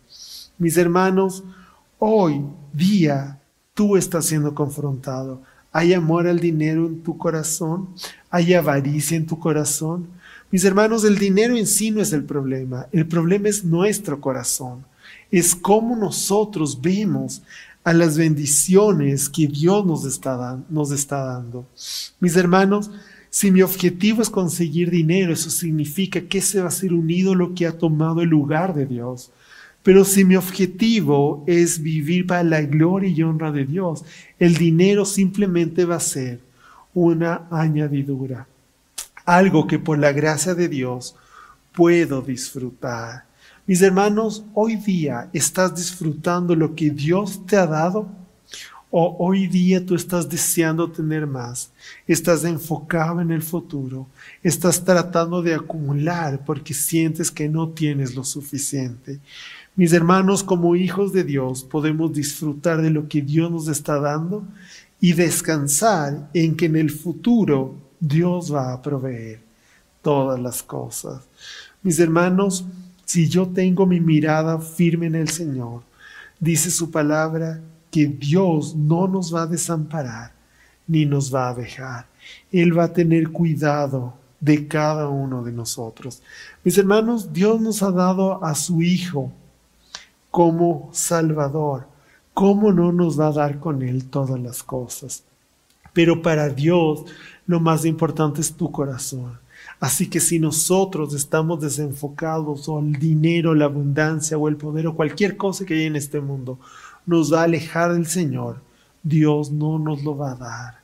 Mis 0.58 0.76
hermanos, 0.76 1.44
hoy 1.98 2.44
día 2.74 3.40
tú 3.72 3.96
estás 3.96 4.26
siendo 4.26 4.54
confrontado. 4.54 5.40
¿Hay 5.72 5.94
amor 5.94 6.26
al 6.26 6.38
dinero 6.38 6.86
en 6.86 7.02
tu 7.02 7.16
corazón? 7.16 7.88
¿Hay 8.30 8.52
avaricia 8.52 9.16
en 9.16 9.26
tu 9.26 9.38
corazón? 9.38 10.06
Mis 10.50 10.64
hermanos, 10.64 11.02
el 11.04 11.18
dinero 11.18 11.56
en 11.56 11.66
sí 11.66 11.90
no 11.90 12.02
es 12.02 12.12
el 12.12 12.24
problema. 12.24 12.86
El 12.92 13.06
problema 13.06 13.48
es 13.48 13.64
nuestro 13.64 14.20
corazón. 14.20 14.84
Es 15.30 15.54
cómo 15.54 15.96
nosotros 15.96 16.78
vemos 16.80 17.42
a 17.84 17.94
las 17.94 18.18
bendiciones 18.18 19.30
que 19.30 19.46
Dios 19.46 19.84
nos 19.86 20.04
está, 20.04 20.36
dando. 20.36 21.66
Mis 22.20 22.36
hermanos, 22.36 22.90
si 23.30 23.50
mi 23.50 23.62
objetivo 23.62 24.20
es 24.20 24.28
conseguir 24.28 24.90
dinero, 24.90 25.32
eso 25.32 25.48
significa 25.48 26.20
que 26.20 26.38
ese 26.38 26.60
va 26.60 26.68
a 26.68 26.70
ser 26.70 26.92
un 26.92 27.08
ídolo 27.08 27.54
que 27.54 27.66
ha 27.66 27.78
tomado 27.78 28.20
el 28.20 28.28
lugar 28.28 28.74
de 28.74 28.84
Dios. 28.84 29.32
Pero 29.82 30.04
si 30.04 30.24
mi 30.24 30.36
objetivo 30.36 31.44
es 31.46 31.82
vivir 31.82 32.26
para 32.26 32.44
la 32.44 32.62
gloria 32.62 33.10
y 33.10 33.22
honra 33.22 33.50
de 33.50 33.64
Dios, 33.64 34.04
el 34.38 34.56
dinero 34.56 35.04
simplemente 35.04 35.84
va 35.84 35.96
a 35.96 36.00
ser 36.00 36.40
una 36.94 37.46
añadidura. 37.50 38.46
Algo 39.24 39.66
que 39.66 39.78
por 39.78 39.98
la 39.98 40.12
gracia 40.12 40.54
de 40.54 40.68
Dios 40.68 41.16
puedo 41.72 42.22
disfrutar. 42.22 43.24
Mis 43.66 43.80
hermanos, 43.82 44.44
hoy 44.54 44.76
día 44.76 45.28
estás 45.32 45.74
disfrutando 45.74 46.54
lo 46.54 46.74
que 46.74 46.90
Dios 46.90 47.44
te 47.46 47.56
ha 47.56 47.66
dado 47.66 48.08
o 48.94 49.16
hoy 49.18 49.46
día 49.46 49.84
tú 49.84 49.94
estás 49.94 50.28
deseando 50.28 50.90
tener 50.90 51.26
más, 51.26 51.70
estás 52.06 52.44
enfocado 52.44 53.22
en 53.22 53.30
el 53.30 53.40
futuro, 53.40 54.06
estás 54.42 54.84
tratando 54.84 55.40
de 55.40 55.54
acumular 55.54 56.44
porque 56.44 56.74
sientes 56.74 57.30
que 57.30 57.48
no 57.48 57.70
tienes 57.70 58.14
lo 58.14 58.22
suficiente. 58.22 59.18
Mis 59.74 59.94
hermanos, 59.94 60.44
como 60.44 60.76
hijos 60.76 61.14
de 61.14 61.24
Dios, 61.24 61.64
podemos 61.64 62.12
disfrutar 62.12 62.82
de 62.82 62.90
lo 62.90 63.08
que 63.08 63.22
Dios 63.22 63.50
nos 63.50 63.68
está 63.68 63.98
dando 63.98 64.44
y 65.00 65.14
descansar 65.14 66.28
en 66.34 66.56
que 66.56 66.66
en 66.66 66.76
el 66.76 66.90
futuro 66.90 67.74
Dios 67.98 68.52
va 68.52 68.74
a 68.74 68.82
proveer 68.82 69.40
todas 70.02 70.38
las 70.38 70.62
cosas. 70.62 71.22
Mis 71.82 71.98
hermanos, 71.98 72.66
si 73.06 73.28
yo 73.30 73.48
tengo 73.48 73.86
mi 73.86 73.98
mirada 73.98 74.58
firme 74.58 75.06
en 75.06 75.14
el 75.14 75.30
Señor, 75.30 75.82
dice 76.38 76.70
su 76.70 76.90
palabra 76.90 77.58
que 77.90 78.06
Dios 78.06 78.76
no 78.76 79.08
nos 79.08 79.34
va 79.34 79.42
a 79.42 79.46
desamparar 79.46 80.32
ni 80.86 81.06
nos 81.06 81.34
va 81.34 81.48
a 81.48 81.54
dejar. 81.54 82.06
Él 82.50 82.76
va 82.78 82.84
a 82.84 82.92
tener 82.92 83.30
cuidado 83.30 84.12
de 84.38 84.68
cada 84.68 85.08
uno 85.08 85.42
de 85.42 85.52
nosotros. 85.52 86.22
Mis 86.62 86.76
hermanos, 86.76 87.32
Dios 87.32 87.58
nos 87.58 87.82
ha 87.82 87.90
dado 87.90 88.44
a 88.44 88.54
su 88.54 88.82
Hijo 88.82 89.32
como 90.32 90.88
Salvador. 90.92 91.86
¿Cómo 92.32 92.72
no 92.72 92.90
nos 92.90 93.20
va 93.20 93.28
a 93.28 93.32
dar 93.32 93.60
con 93.60 93.82
Él 93.82 94.06
todas 94.06 94.40
las 94.40 94.62
cosas? 94.62 95.24
Pero 95.92 96.22
para 96.22 96.48
Dios 96.48 97.04
lo 97.46 97.60
más 97.60 97.84
importante 97.84 98.40
es 98.40 98.54
tu 98.54 98.72
corazón. 98.72 99.38
Así 99.78 100.08
que 100.08 100.20
si 100.20 100.38
nosotros 100.38 101.12
estamos 101.12 101.60
desenfocados 101.60 102.66
o 102.66 102.78
el 102.80 102.94
dinero, 102.94 103.54
la 103.54 103.66
abundancia 103.66 104.38
o 104.38 104.48
el 104.48 104.56
poder 104.56 104.86
o 104.86 104.96
cualquier 104.96 105.36
cosa 105.36 105.66
que 105.66 105.74
hay 105.74 105.84
en 105.84 105.96
este 105.96 106.20
mundo 106.20 106.58
nos 107.04 107.30
va 107.30 107.40
a 107.40 107.44
alejar 107.44 107.92
del 107.92 108.06
Señor, 108.06 108.56
Dios 109.02 109.50
no 109.50 109.78
nos 109.78 110.02
lo 110.02 110.16
va 110.16 110.32
a 110.32 110.36
dar. 110.36 110.80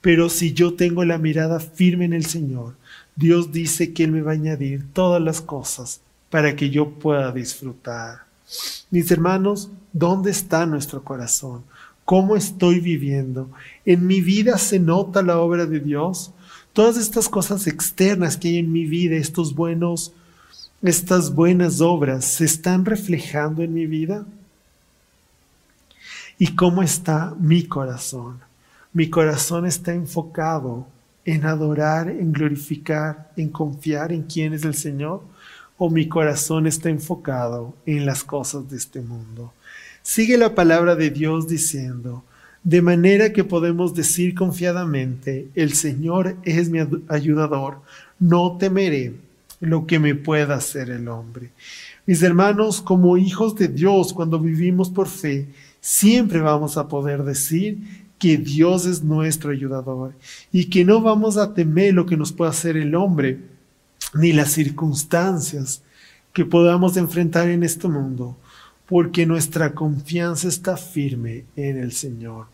Pero 0.00 0.30
si 0.30 0.54
yo 0.54 0.72
tengo 0.72 1.04
la 1.04 1.18
mirada 1.18 1.60
firme 1.60 2.06
en 2.06 2.14
el 2.14 2.24
Señor, 2.24 2.76
Dios 3.14 3.52
dice 3.52 3.92
que 3.92 4.04
Él 4.04 4.12
me 4.12 4.22
va 4.22 4.30
a 4.30 4.34
añadir 4.34 4.86
todas 4.94 5.20
las 5.20 5.42
cosas 5.42 6.00
para 6.30 6.56
que 6.56 6.70
yo 6.70 6.88
pueda 6.88 7.30
disfrutar. 7.30 8.29
Mis 8.90 9.10
hermanos, 9.10 9.70
¿dónde 9.92 10.30
está 10.30 10.66
nuestro 10.66 11.02
corazón? 11.02 11.62
¿Cómo 12.04 12.36
estoy 12.36 12.80
viviendo? 12.80 13.50
¿En 13.84 14.06
mi 14.06 14.20
vida 14.20 14.58
se 14.58 14.78
nota 14.78 15.22
la 15.22 15.38
obra 15.38 15.66
de 15.66 15.80
Dios? 15.80 16.32
todas 16.72 16.96
estas 16.96 17.28
cosas 17.28 17.66
externas 17.66 18.36
que 18.36 18.48
hay 18.48 18.58
en 18.58 18.72
mi 18.72 18.86
vida, 18.86 19.16
estos 19.16 19.54
buenos, 19.54 20.12
estas 20.82 21.34
buenas 21.34 21.80
obras, 21.80 22.24
¿se 22.24 22.44
están 22.44 22.84
reflejando 22.84 23.62
en 23.62 23.74
mi 23.74 23.86
vida? 23.86 24.24
¿Y 26.38 26.54
cómo 26.54 26.82
está 26.82 27.34
mi 27.38 27.64
corazón? 27.64 28.40
Mi 28.92 29.10
corazón 29.10 29.66
está 29.66 29.92
enfocado 29.92 30.86
en 31.24 31.44
adorar, 31.44 32.08
en 32.08 32.32
glorificar, 32.32 33.30
en 33.36 33.50
confiar 33.50 34.12
en 34.12 34.22
quién 34.22 34.54
es 34.54 34.64
el 34.64 34.74
Señor, 34.74 35.22
o 35.82 35.88
mi 35.88 36.08
corazón 36.08 36.66
está 36.66 36.90
enfocado 36.90 37.72
en 37.86 38.04
las 38.04 38.22
cosas 38.22 38.68
de 38.68 38.76
este 38.76 39.00
mundo. 39.00 39.54
Sigue 40.02 40.36
la 40.36 40.54
palabra 40.54 40.94
de 40.94 41.08
Dios 41.08 41.48
diciendo, 41.48 42.22
de 42.62 42.82
manera 42.82 43.32
que 43.32 43.44
podemos 43.44 43.94
decir 43.94 44.34
confiadamente, 44.34 45.48
el 45.54 45.72
Señor 45.72 46.36
es 46.44 46.68
mi 46.68 46.80
ayudador, 47.08 47.78
no 48.18 48.58
temeré 48.58 49.14
lo 49.60 49.86
que 49.86 49.98
me 49.98 50.14
pueda 50.14 50.56
hacer 50.56 50.90
el 50.90 51.08
hombre. 51.08 51.48
Mis 52.04 52.22
hermanos, 52.22 52.82
como 52.82 53.16
hijos 53.16 53.56
de 53.56 53.68
Dios, 53.68 54.12
cuando 54.12 54.38
vivimos 54.38 54.90
por 54.90 55.08
fe, 55.08 55.48
siempre 55.80 56.40
vamos 56.40 56.76
a 56.76 56.88
poder 56.88 57.24
decir 57.24 57.78
que 58.18 58.36
Dios 58.36 58.84
es 58.84 59.02
nuestro 59.02 59.50
ayudador 59.50 60.12
y 60.52 60.66
que 60.66 60.84
no 60.84 61.00
vamos 61.00 61.38
a 61.38 61.54
temer 61.54 61.94
lo 61.94 62.04
que 62.04 62.18
nos 62.18 62.32
pueda 62.32 62.50
hacer 62.50 62.76
el 62.76 62.94
hombre, 62.94 63.38
ni 64.14 64.32
las 64.32 64.52
circunstancias 64.52 65.82
que 66.32 66.44
podamos 66.44 66.96
enfrentar 66.96 67.48
en 67.48 67.62
este 67.62 67.88
mundo, 67.88 68.36
porque 68.86 69.26
nuestra 69.26 69.72
confianza 69.72 70.48
está 70.48 70.76
firme 70.76 71.44
en 71.56 71.78
el 71.78 71.92
Señor. 71.92 72.46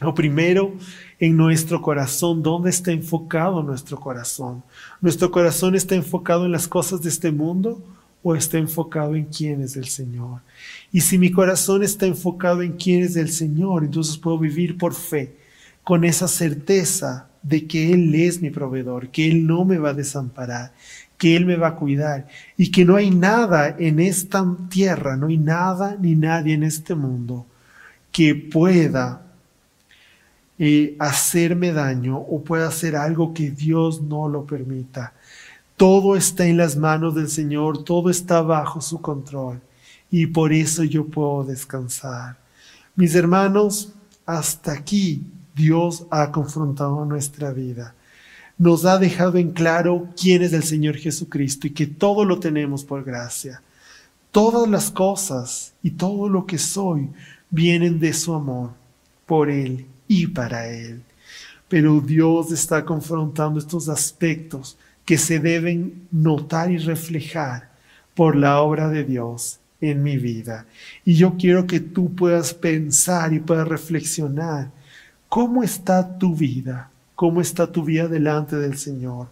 Lo 0.00 0.14
primero, 0.14 0.74
en 1.18 1.36
nuestro 1.36 1.82
corazón, 1.82 2.42
¿dónde 2.42 2.70
está 2.70 2.90
enfocado 2.90 3.62
nuestro 3.62 4.00
corazón? 4.00 4.62
¿Nuestro 5.00 5.30
corazón 5.30 5.74
está 5.74 5.94
enfocado 5.94 6.46
en 6.46 6.52
las 6.52 6.66
cosas 6.66 7.02
de 7.02 7.10
este 7.10 7.30
mundo 7.30 7.82
o 8.22 8.34
está 8.34 8.56
enfocado 8.56 9.14
en 9.14 9.26
quién 9.26 9.60
es 9.60 9.76
el 9.76 9.88
Señor? 9.88 10.40
Y 10.90 11.02
si 11.02 11.18
mi 11.18 11.30
corazón 11.30 11.82
está 11.82 12.06
enfocado 12.06 12.62
en 12.62 12.72
quién 12.72 13.02
es 13.02 13.14
el 13.16 13.30
Señor, 13.30 13.84
entonces 13.84 14.16
puedo 14.16 14.38
vivir 14.38 14.78
por 14.78 14.94
fe, 14.94 15.36
con 15.84 16.04
esa 16.04 16.28
certeza 16.28 17.29
de 17.42 17.66
que 17.66 17.92
Él 17.92 18.14
es 18.14 18.40
mi 18.40 18.50
proveedor, 18.50 19.08
que 19.08 19.30
Él 19.30 19.46
no 19.46 19.64
me 19.64 19.78
va 19.78 19.90
a 19.90 19.94
desamparar, 19.94 20.72
que 21.16 21.36
Él 21.36 21.46
me 21.46 21.56
va 21.56 21.68
a 21.68 21.76
cuidar 21.76 22.28
y 22.56 22.70
que 22.70 22.84
no 22.84 22.96
hay 22.96 23.10
nada 23.10 23.76
en 23.78 24.00
esta 24.00 24.44
tierra, 24.68 25.16
no 25.16 25.28
hay 25.28 25.38
nada 25.38 25.96
ni 26.00 26.14
nadie 26.14 26.54
en 26.54 26.62
este 26.62 26.94
mundo 26.94 27.46
que 28.12 28.34
pueda 28.34 29.22
eh, 30.58 30.96
hacerme 30.98 31.72
daño 31.72 32.18
o 32.18 32.42
pueda 32.42 32.68
hacer 32.68 32.96
algo 32.96 33.32
que 33.32 33.50
Dios 33.50 34.02
no 34.02 34.28
lo 34.28 34.44
permita. 34.44 35.14
Todo 35.76 36.16
está 36.16 36.46
en 36.46 36.58
las 36.58 36.76
manos 36.76 37.14
del 37.14 37.28
Señor, 37.28 37.84
todo 37.84 38.10
está 38.10 38.42
bajo 38.42 38.82
su 38.82 39.00
control 39.00 39.60
y 40.10 40.26
por 40.26 40.52
eso 40.52 40.84
yo 40.84 41.06
puedo 41.06 41.44
descansar. 41.44 42.36
Mis 42.96 43.14
hermanos, 43.14 43.94
hasta 44.26 44.72
aquí 44.72 45.24
Dios 45.60 46.06
ha 46.10 46.32
confrontado 46.32 47.04
nuestra 47.04 47.52
vida 47.52 47.94
nos 48.60 48.84
ha 48.84 48.98
dejado 48.98 49.38
en 49.38 49.52
claro 49.52 50.10
quién 50.20 50.42
es 50.42 50.52
el 50.52 50.62
Señor 50.62 50.96
Jesucristo 50.96 51.66
y 51.66 51.70
que 51.70 51.86
todo 51.86 52.26
lo 52.26 52.38
tenemos 52.40 52.84
por 52.84 53.02
gracia. 53.02 53.62
Todas 54.30 54.68
las 54.68 54.90
cosas 54.90 55.72
y 55.82 55.92
todo 55.92 56.28
lo 56.28 56.44
que 56.44 56.58
soy 56.58 57.08
vienen 57.48 57.98
de 57.98 58.12
su 58.12 58.34
amor 58.34 58.72
por 59.24 59.48
Él 59.48 59.86
y 60.06 60.26
para 60.26 60.68
Él. 60.68 61.00
Pero 61.70 62.02
Dios 62.02 62.52
está 62.52 62.84
confrontando 62.84 63.58
estos 63.58 63.88
aspectos 63.88 64.76
que 65.06 65.16
se 65.16 65.40
deben 65.40 66.06
notar 66.10 66.70
y 66.70 66.76
reflejar 66.76 67.70
por 68.14 68.36
la 68.36 68.60
obra 68.60 68.90
de 68.90 69.04
Dios 69.04 69.58
en 69.80 70.02
mi 70.02 70.18
vida. 70.18 70.66
Y 71.02 71.14
yo 71.14 71.38
quiero 71.38 71.66
que 71.66 71.80
tú 71.80 72.14
puedas 72.14 72.52
pensar 72.52 73.32
y 73.32 73.40
puedas 73.40 73.66
reflexionar 73.66 74.70
cómo 75.30 75.62
está 75.62 76.18
tu 76.18 76.36
vida 76.36 76.90
cómo 77.20 77.42
está 77.42 77.70
tu 77.70 77.84
vida 77.84 78.08
delante 78.08 78.56
del 78.56 78.78
Señor, 78.78 79.28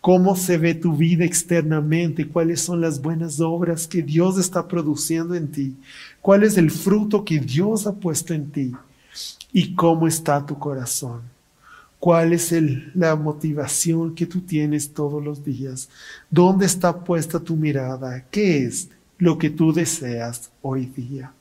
cómo 0.00 0.34
se 0.34 0.58
ve 0.58 0.74
tu 0.74 0.96
vida 0.96 1.24
externamente, 1.24 2.26
cuáles 2.26 2.60
son 2.60 2.80
las 2.80 3.00
buenas 3.00 3.38
obras 3.38 3.86
que 3.86 4.02
Dios 4.02 4.38
está 4.38 4.66
produciendo 4.66 5.36
en 5.36 5.46
ti, 5.46 5.76
cuál 6.20 6.42
es 6.42 6.58
el 6.58 6.68
fruto 6.68 7.24
que 7.24 7.38
Dios 7.38 7.86
ha 7.86 7.92
puesto 7.92 8.34
en 8.34 8.50
ti 8.50 8.72
y 9.52 9.72
cómo 9.76 10.08
está 10.08 10.44
tu 10.44 10.58
corazón. 10.58 11.20
¿Cuál 12.00 12.32
es 12.32 12.52
la 12.92 13.14
motivación 13.14 14.16
que 14.16 14.26
tú 14.26 14.40
tienes 14.40 14.92
todos 14.92 15.22
los 15.22 15.44
días? 15.44 15.88
¿Dónde 16.28 16.66
está 16.66 17.04
puesta 17.04 17.38
tu 17.38 17.54
mirada? 17.54 18.24
¿Qué 18.32 18.64
es 18.64 18.88
lo 19.16 19.38
que 19.38 19.50
tú 19.50 19.72
deseas 19.72 20.50
hoy 20.60 20.86
día? 20.86 21.32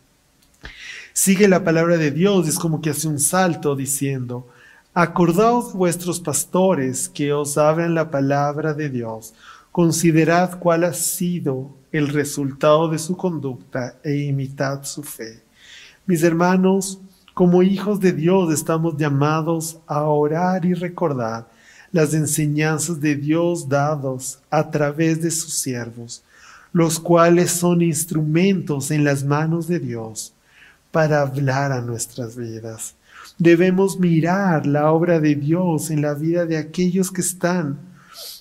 Sigue 1.19 1.47
la 1.47 1.63
palabra 1.63 1.97
de 1.97 2.11
Dios, 2.11 2.47
es 2.47 2.59
como 2.59 2.79
que 2.79 2.91
hace 2.91 3.07
un 3.07 3.19
salto 3.19 3.75
diciendo, 3.75 4.47
Acordaos 4.93 5.73
vuestros 5.73 6.19
pastores 6.19 7.09
que 7.09 7.33
os 7.33 7.57
hablan 7.57 7.95
la 7.95 8.11
palabra 8.11 8.75
de 8.75 8.87
Dios. 8.89 9.33
Considerad 9.71 10.59
cuál 10.59 10.83
ha 10.83 10.93
sido 10.93 11.71
el 11.91 12.09
resultado 12.09 12.87
de 12.87 12.99
su 12.99 13.17
conducta 13.17 13.95
e 14.03 14.15
imitad 14.15 14.83
su 14.83 15.01
fe. 15.01 15.41
Mis 16.05 16.21
hermanos, 16.21 16.99
como 17.33 17.63
hijos 17.63 17.99
de 17.99 18.11
Dios 18.13 18.53
estamos 18.53 18.95
llamados 18.95 19.79
a 19.87 20.03
orar 20.03 20.65
y 20.65 20.75
recordar 20.75 21.49
las 21.91 22.13
enseñanzas 22.13 23.01
de 23.01 23.15
Dios 23.15 23.67
dados 23.67 24.37
a 24.51 24.69
través 24.69 25.19
de 25.23 25.31
sus 25.31 25.55
siervos, 25.55 26.21
los 26.71 26.99
cuales 26.99 27.49
son 27.49 27.81
instrumentos 27.81 28.91
en 28.91 29.03
las 29.03 29.23
manos 29.23 29.67
de 29.67 29.79
Dios 29.79 30.35
para 30.91 31.21
hablar 31.21 31.71
a 31.71 31.81
nuestras 31.81 32.35
vidas. 32.35 32.95
Debemos 33.37 33.99
mirar 33.99 34.65
la 34.65 34.91
obra 34.91 35.19
de 35.19 35.35
Dios 35.35 35.91
en 35.91 36.01
la 36.01 36.13
vida 36.13 36.45
de 36.45 36.57
aquellos 36.57 37.11
que 37.11 37.21
están 37.21 37.79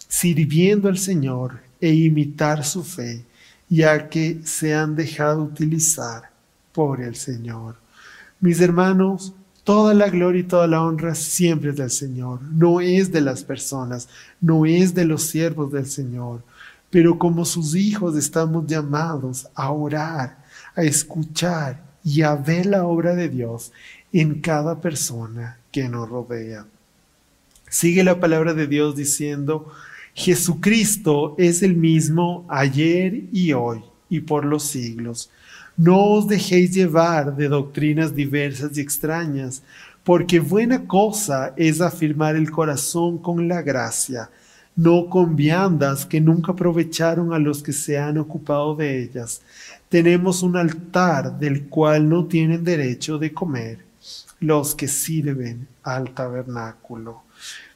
sirviendo 0.09 0.89
al 0.89 0.99
Señor 0.99 1.61
e 1.81 1.93
imitar 1.93 2.65
su 2.65 2.83
fe, 2.83 3.25
ya 3.69 4.09
que 4.09 4.41
se 4.45 4.75
han 4.75 4.97
dejado 4.97 5.43
utilizar 5.43 6.31
por 6.73 7.03
el 7.03 7.17
Señor. 7.17 7.77
Mis 8.41 8.61
hermanos, 8.61 9.35
toda 9.65 9.93
la 9.95 10.09
gloria 10.09 10.41
y 10.41 10.45
toda 10.45 10.67
la 10.67 10.83
honra 10.83 11.15
siempre 11.15 11.71
es 11.71 11.77
del 11.77 11.91
Señor, 11.91 12.41
no 12.43 12.81
es 12.81 13.13
de 13.13 13.21
las 13.21 13.43
personas, 13.45 14.09
no 14.41 14.65
es 14.65 14.95
de 14.95 15.05
los 15.05 15.25
siervos 15.25 15.73
del 15.73 15.87
Señor, 15.87 16.43
pero 16.89 17.19
como 17.19 17.45
sus 17.45 17.75
hijos 17.75 18.17
estamos 18.17 18.67
llamados 18.67 19.49
a 19.55 19.71
orar, 19.73 20.39
a 20.75 20.83
escuchar 20.83 21.86
y 22.07 22.23
a 22.23 22.37
ver 22.37 22.67
la 22.67 22.87
obra 22.87 23.17
de 23.17 23.29
Dios 23.29 23.73
en 24.13 24.41
cada 24.41 24.81
persona 24.81 25.59
que 25.73 25.89
nos 25.89 26.09
rodea. 26.09 26.65
Sigue 27.69 28.05
la 28.05 28.21
palabra 28.21 28.55
de 28.55 28.69
Dios 28.69 28.95
diciendo, 28.95 29.73
Jesucristo 30.15 31.35
es 31.37 31.65
el 31.65 31.75
mismo 31.75 32.47
ayer 32.49 33.25
y 33.33 33.53
hoy 33.55 33.83
y 34.09 34.21
por 34.21 34.45
los 34.45 34.63
siglos. 34.63 35.31
No 35.77 36.01
os 36.01 36.29
dejéis 36.29 36.73
llevar 36.73 37.35
de 37.35 37.49
doctrinas 37.49 38.15
diversas 38.15 38.79
y 38.79 38.81
extrañas, 38.81 39.65
porque 40.05 40.39
buena 40.39 40.87
cosa 40.87 41.55
es 41.57 41.81
afirmar 41.81 42.37
el 42.37 42.53
corazón 42.53 43.19
con 43.19 43.49
la 43.49 43.63
gracia, 43.63 44.31
no 44.77 45.09
con 45.09 45.35
viandas 45.35 46.07
que 46.07 46.21
nunca 46.21 46.53
aprovecharon 46.53 47.33
a 47.33 47.39
los 47.39 47.63
que 47.63 47.73
se 47.73 47.99
han 47.99 48.19
ocupado 48.19 48.77
de 48.77 49.03
ellas. 49.03 49.41
Tenemos 49.89 50.43
un 50.43 50.57
altar 50.57 51.39
del 51.39 51.69
cual 51.69 52.09
no 52.09 52.27
tienen 52.27 52.63
derecho 52.63 53.19
de 53.19 53.33
comer 53.33 53.85
los 54.39 54.75
que 54.75 54.87
sirven 54.87 55.67
al 55.83 56.11
tabernáculo. 56.11 57.23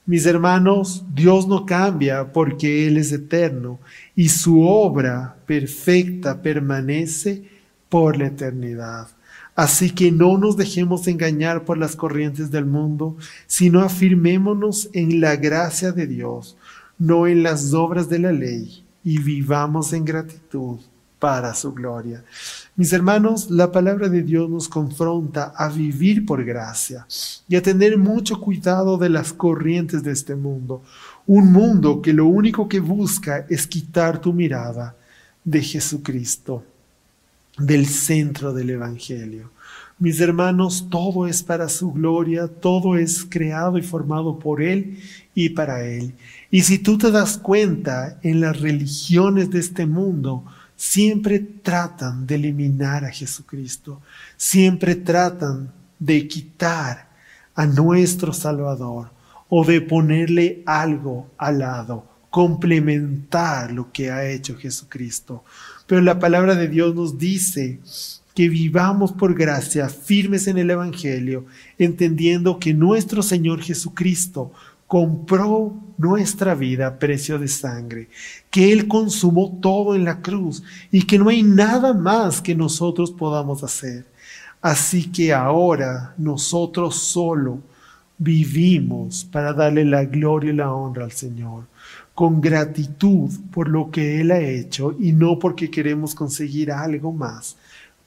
Mis 0.07 0.26
hermanos, 0.26 1.04
Dios 1.14 1.47
no 1.47 1.64
cambia 1.64 2.33
porque 2.33 2.87
Él 2.87 2.97
es 2.97 3.12
eterno 3.12 3.78
y 4.14 4.28
su 4.28 4.62
obra 4.62 5.37
perfecta 5.47 6.42
permanece 6.42 7.45
por 7.88 8.19
la 8.19 8.26
eternidad. 8.26 9.09
Así 9.54 9.90
que 9.90 10.11
no 10.11 10.38
nos 10.38 10.57
dejemos 10.57 11.07
engañar 11.07 11.64
por 11.64 11.76
las 11.76 11.95
corrientes 11.95 12.50
del 12.50 12.64
mundo, 12.64 13.16
sino 13.47 13.80
afirmémonos 13.80 14.88
en 14.95 15.21
la 15.21 15.37
gracia 15.37 15.92
de 15.92 16.07
Dios, 16.07 16.57
no 17.00 17.26
en 17.26 17.42
las 17.42 17.75
obras 17.75 18.09
de 18.09 18.21
la 18.21 18.30
ley, 18.30 18.85
y 19.02 19.19
vivamos 19.19 19.92
en 19.92 20.04
gratitud 20.04 20.78
para 21.19 21.54
su 21.54 21.73
gloria. 21.73 22.23
Mis 22.76 22.92
hermanos, 22.92 23.50
la 23.50 23.73
palabra 23.73 24.09
de 24.09 24.23
Dios 24.23 24.49
nos 24.49 24.69
confronta 24.69 25.52
a 25.57 25.69
vivir 25.69 26.25
por 26.25 26.45
gracia 26.45 27.07
y 27.49 27.57
a 27.57 27.62
tener 27.62 27.99
mucho 27.99 28.40
cuidado 28.40 28.97
de 28.97 29.09
las 29.09 29.33
corrientes 29.33 30.02
de 30.02 30.12
este 30.12 30.35
mundo. 30.35 30.83
Un 31.26 31.52
mundo 31.52 32.00
que 32.00 32.12
lo 32.12 32.26
único 32.26 32.69
que 32.69 32.80
busca 32.80 33.47
es 33.49 33.66
quitar 33.66 34.21
tu 34.21 34.33
mirada 34.33 34.95
de 35.42 35.62
Jesucristo, 35.62 36.64
del 37.59 37.87
centro 37.87 38.52
del 38.52 38.71
Evangelio. 38.71 39.50
Mis 40.00 40.19
hermanos, 40.19 40.87
todo 40.88 41.26
es 41.26 41.42
para 41.42 41.69
su 41.69 41.92
gloria, 41.92 42.49
todo 42.49 42.97
es 42.97 43.23
creado 43.28 43.76
y 43.76 43.83
formado 43.83 44.38
por 44.38 44.62
Él 44.62 44.99
y 45.35 45.50
para 45.50 45.85
Él. 45.85 46.14
Y 46.50 46.62
si 46.62 46.78
tú 46.78 46.97
te 46.97 47.11
das 47.11 47.37
cuenta 47.37 48.19
en 48.23 48.40
las 48.40 48.59
religiones 48.61 49.50
de 49.50 49.59
este 49.59 49.85
mundo, 49.85 50.42
siempre 50.75 51.38
tratan 51.38 52.26
de 52.26 52.37
eliminar 52.37 53.04
a 53.04 53.11
Jesucristo, 53.11 54.00
siempre 54.38 54.95
tratan 54.95 55.71
de 55.99 56.26
quitar 56.26 57.11
a 57.54 57.66
nuestro 57.66 58.33
Salvador 58.33 59.11
o 59.50 59.66
de 59.66 59.83
ponerle 59.83 60.62
algo 60.64 61.30
al 61.37 61.59
lado, 61.59 62.07
complementar 62.30 63.71
lo 63.71 63.92
que 63.92 64.11
ha 64.11 64.26
hecho 64.26 64.57
Jesucristo. 64.57 65.45
Pero 65.87 66.00
la 66.00 66.19
palabra 66.19 66.54
de 66.54 66.69
Dios 66.69 66.95
nos 66.95 67.19
dice 67.19 67.80
que 68.34 68.49
vivamos 68.49 69.12
por 69.12 69.34
gracia, 69.34 69.88
firmes 69.88 70.46
en 70.46 70.58
el 70.58 70.70
Evangelio, 70.70 71.46
entendiendo 71.78 72.58
que 72.58 72.72
nuestro 72.72 73.22
Señor 73.22 73.60
Jesucristo 73.60 74.52
compró 74.87 75.72
nuestra 75.99 76.54
vida 76.54 76.88
a 76.88 76.99
precio 76.99 77.38
de 77.38 77.46
sangre, 77.46 78.08
que 78.50 78.72
Él 78.72 78.88
consumó 78.88 79.56
todo 79.60 79.94
en 79.94 80.04
la 80.04 80.20
cruz 80.20 80.62
y 80.90 81.06
que 81.06 81.18
no 81.18 81.28
hay 81.28 81.42
nada 81.42 81.92
más 81.94 82.40
que 82.40 82.54
nosotros 82.54 83.12
podamos 83.12 83.62
hacer. 83.62 84.04
Así 84.60 85.10
que 85.10 85.32
ahora 85.32 86.14
nosotros 86.18 86.96
solo 86.96 87.60
vivimos 88.19 89.25
para 89.25 89.52
darle 89.52 89.84
la 89.84 90.04
gloria 90.04 90.52
y 90.52 90.56
la 90.56 90.73
honra 90.73 91.04
al 91.04 91.12
Señor, 91.12 91.64
con 92.14 92.40
gratitud 92.40 93.30
por 93.50 93.69
lo 93.69 93.90
que 93.90 94.21
Él 94.21 94.30
ha 94.30 94.40
hecho 94.40 94.95
y 94.99 95.12
no 95.12 95.38
porque 95.38 95.71
queremos 95.71 96.14
conseguir 96.14 96.71
algo 96.71 97.12
más, 97.12 97.56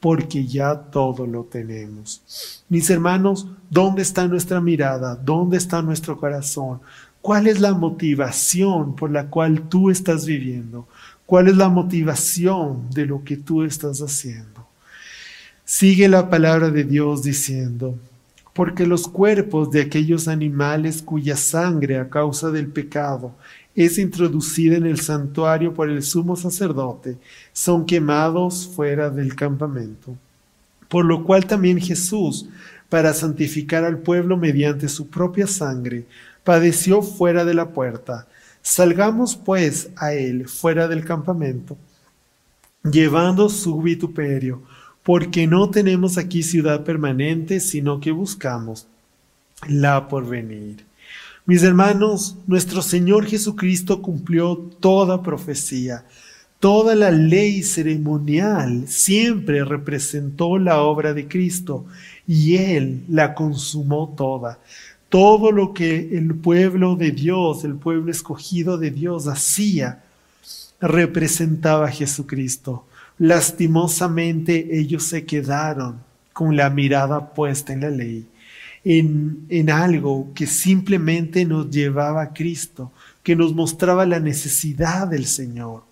porque 0.03 0.45
ya 0.45 0.75
todo 0.75 1.25
lo 1.25 1.45
tenemos. 1.45 2.61
Mis 2.67 2.89
hermanos, 2.89 3.47
¿dónde 3.69 4.01
está 4.01 4.27
nuestra 4.27 4.59
mirada? 4.59 5.15
¿Dónde 5.15 5.55
está 5.55 5.81
nuestro 5.81 6.19
corazón? 6.19 6.81
¿Cuál 7.21 7.47
es 7.47 7.61
la 7.61 7.73
motivación 7.73 8.97
por 8.97 9.11
la 9.11 9.27
cual 9.27 9.69
tú 9.69 9.89
estás 9.89 10.25
viviendo? 10.25 10.89
¿Cuál 11.25 11.47
es 11.47 11.55
la 11.55 11.69
motivación 11.69 12.89
de 12.89 13.05
lo 13.05 13.23
que 13.23 13.37
tú 13.37 13.63
estás 13.63 14.01
haciendo? 14.01 14.67
Sigue 15.63 16.09
la 16.09 16.29
palabra 16.29 16.69
de 16.69 16.83
Dios 16.83 17.23
diciendo, 17.23 17.97
porque 18.51 18.85
los 18.85 19.07
cuerpos 19.07 19.71
de 19.71 19.83
aquellos 19.83 20.27
animales 20.27 21.01
cuya 21.01 21.37
sangre 21.37 21.97
a 21.97 22.09
causa 22.09 22.51
del 22.51 22.67
pecado 22.67 23.35
es 23.75 23.97
introducida 23.97 24.77
en 24.77 24.86
el 24.86 24.99
santuario 24.99 25.73
por 25.73 25.89
el 25.89 26.03
sumo 26.03 26.36
sacerdote, 26.36 27.17
son 27.51 27.86
quemados 27.86 28.67
fuera 28.67 29.09
del 29.09 29.36
campamento. 29.36 30.15
Por 30.88 31.05
lo 31.05 31.23
cual 31.23 31.45
también 31.45 31.79
Jesús, 31.79 32.47
para 32.89 33.13
santificar 33.13 33.83
al 33.83 33.97
pueblo 33.97 34.38
mediante 34.38 34.88
su 34.88 35.07
propia 35.07 35.47
sangre, 35.47 36.05
padeció 36.43 37.01
fuera 37.01 37.45
de 37.45 37.55
la 37.55 37.69
puerta. 37.69 38.27
Salgamos 38.62 39.36
pues 39.36 39.89
a 39.95 40.13
él 40.13 40.47
fuera 40.47 40.88
del 40.88 41.03
campamento, 41.03 41.77
llevando 42.83 43.49
su 43.49 43.81
vituperio, 43.81 44.62
porque 45.01 45.47
no 45.47 45.69
tenemos 45.69 46.17
aquí 46.17 46.43
ciudad 46.43 46.83
permanente, 46.83 47.59
sino 47.59 47.99
que 47.99 48.12
buscamos 48.12 48.88
la 49.67 50.07
porvenir. 50.07 50.86
Mis 51.45 51.62
hermanos, 51.62 52.38
nuestro 52.47 52.82
Señor 52.82 53.25
Jesucristo 53.25 54.01
cumplió 54.01 54.56
toda 54.79 55.21
profecía. 55.21 56.06
Toda 56.58 56.95
la 56.95 57.12
ley 57.12 57.63
ceremonial 57.63 58.88
siempre 58.88 59.65
representó 59.65 60.58
la 60.58 60.82
obra 60.82 61.13
de 61.13 61.27
Cristo 61.27 61.86
y 62.25 62.56
Él 62.56 63.03
la 63.10 63.34
consumó 63.34 64.13
toda. 64.15 64.58
Todo 65.10 65.51
lo 65.51 65.73
que 65.73 66.17
el 66.17 66.34
pueblo 66.34 66.95
de 66.95 67.12
Dios, 67.12 67.65
el 67.65 67.75
pueblo 67.75 68.10
escogido 68.10 68.77
de 68.77 68.91
Dios 68.91 69.27
hacía, 69.27 70.01
representaba 70.79 71.88
a 71.88 71.91
Jesucristo. 71.91 72.86
Lastimosamente 73.17 74.79
ellos 74.79 75.03
se 75.03 75.25
quedaron 75.25 75.97
con 76.32 76.56
la 76.56 76.69
mirada 76.69 77.34
puesta 77.34 77.73
en 77.73 77.82
la 77.82 77.89
ley 77.89 78.27
en, 78.85 79.69
algo 79.69 80.31
que 80.33 80.45
simplemente 80.45 81.45
nos 81.45 81.69
llevaba 81.69 82.21
a 82.21 82.33
Cristo, 82.33 82.91
que 83.23 83.35
nos 83.35 83.53
mostraba 83.53 84.05
la 84.05 84.19
necesidad 84.19 85.07
del 85.07 85.25
Señor. 85.25 85.83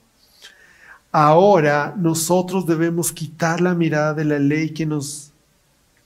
Ahora 1.11 1.93
nosotros 1.97 2.65
debemos 2.65 3.11
quitar 3.11 3.61
la 3.61 3.73
mirada 3.73 4.13
de 4.13 4.25
la 4.25 4.39
ley 4.39 4.69
que 4.69 4.85
nos, 4.85 5.31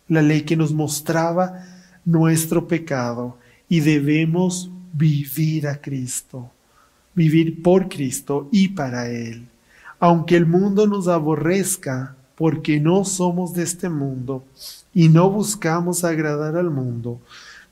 la 0.07 0.21
ley 0.21 0.41
que 0.41 0.55
nos 0.55 0.71
mostraba 0.71 1.63
nuestro 2.03 2.67
pecado 2.67 3.37
y 3.67 3.79
debemos 3.79 4.69
vivir 4.93 5.67
a 5.67 5.81
Cristo, 5.81 6.49
vivir 7.13 7.61
por 7.61 7.89
Cristo 7.89 8.47
y 8.51 8.69
para 8.69 9.09
Él. 9.09 9.47
Aunque 9.99 10.37
el 10.37 10.45
mundo 10.45 10.87
nos 10.87 11.07
aborrezca 11.07 12.15
porque 12.35 12.79
no 12.79 13.05
somos 13.05 13.53
de 13.53 13.63
este 13.63 13.89
mundo, 13.89 14.43
y 14.95 15.09
no 15.09 15.29
buscamos 15.29 16.05
agradar 16.05 16.55
al 16.55 16.71
mundo, 16.71 17.19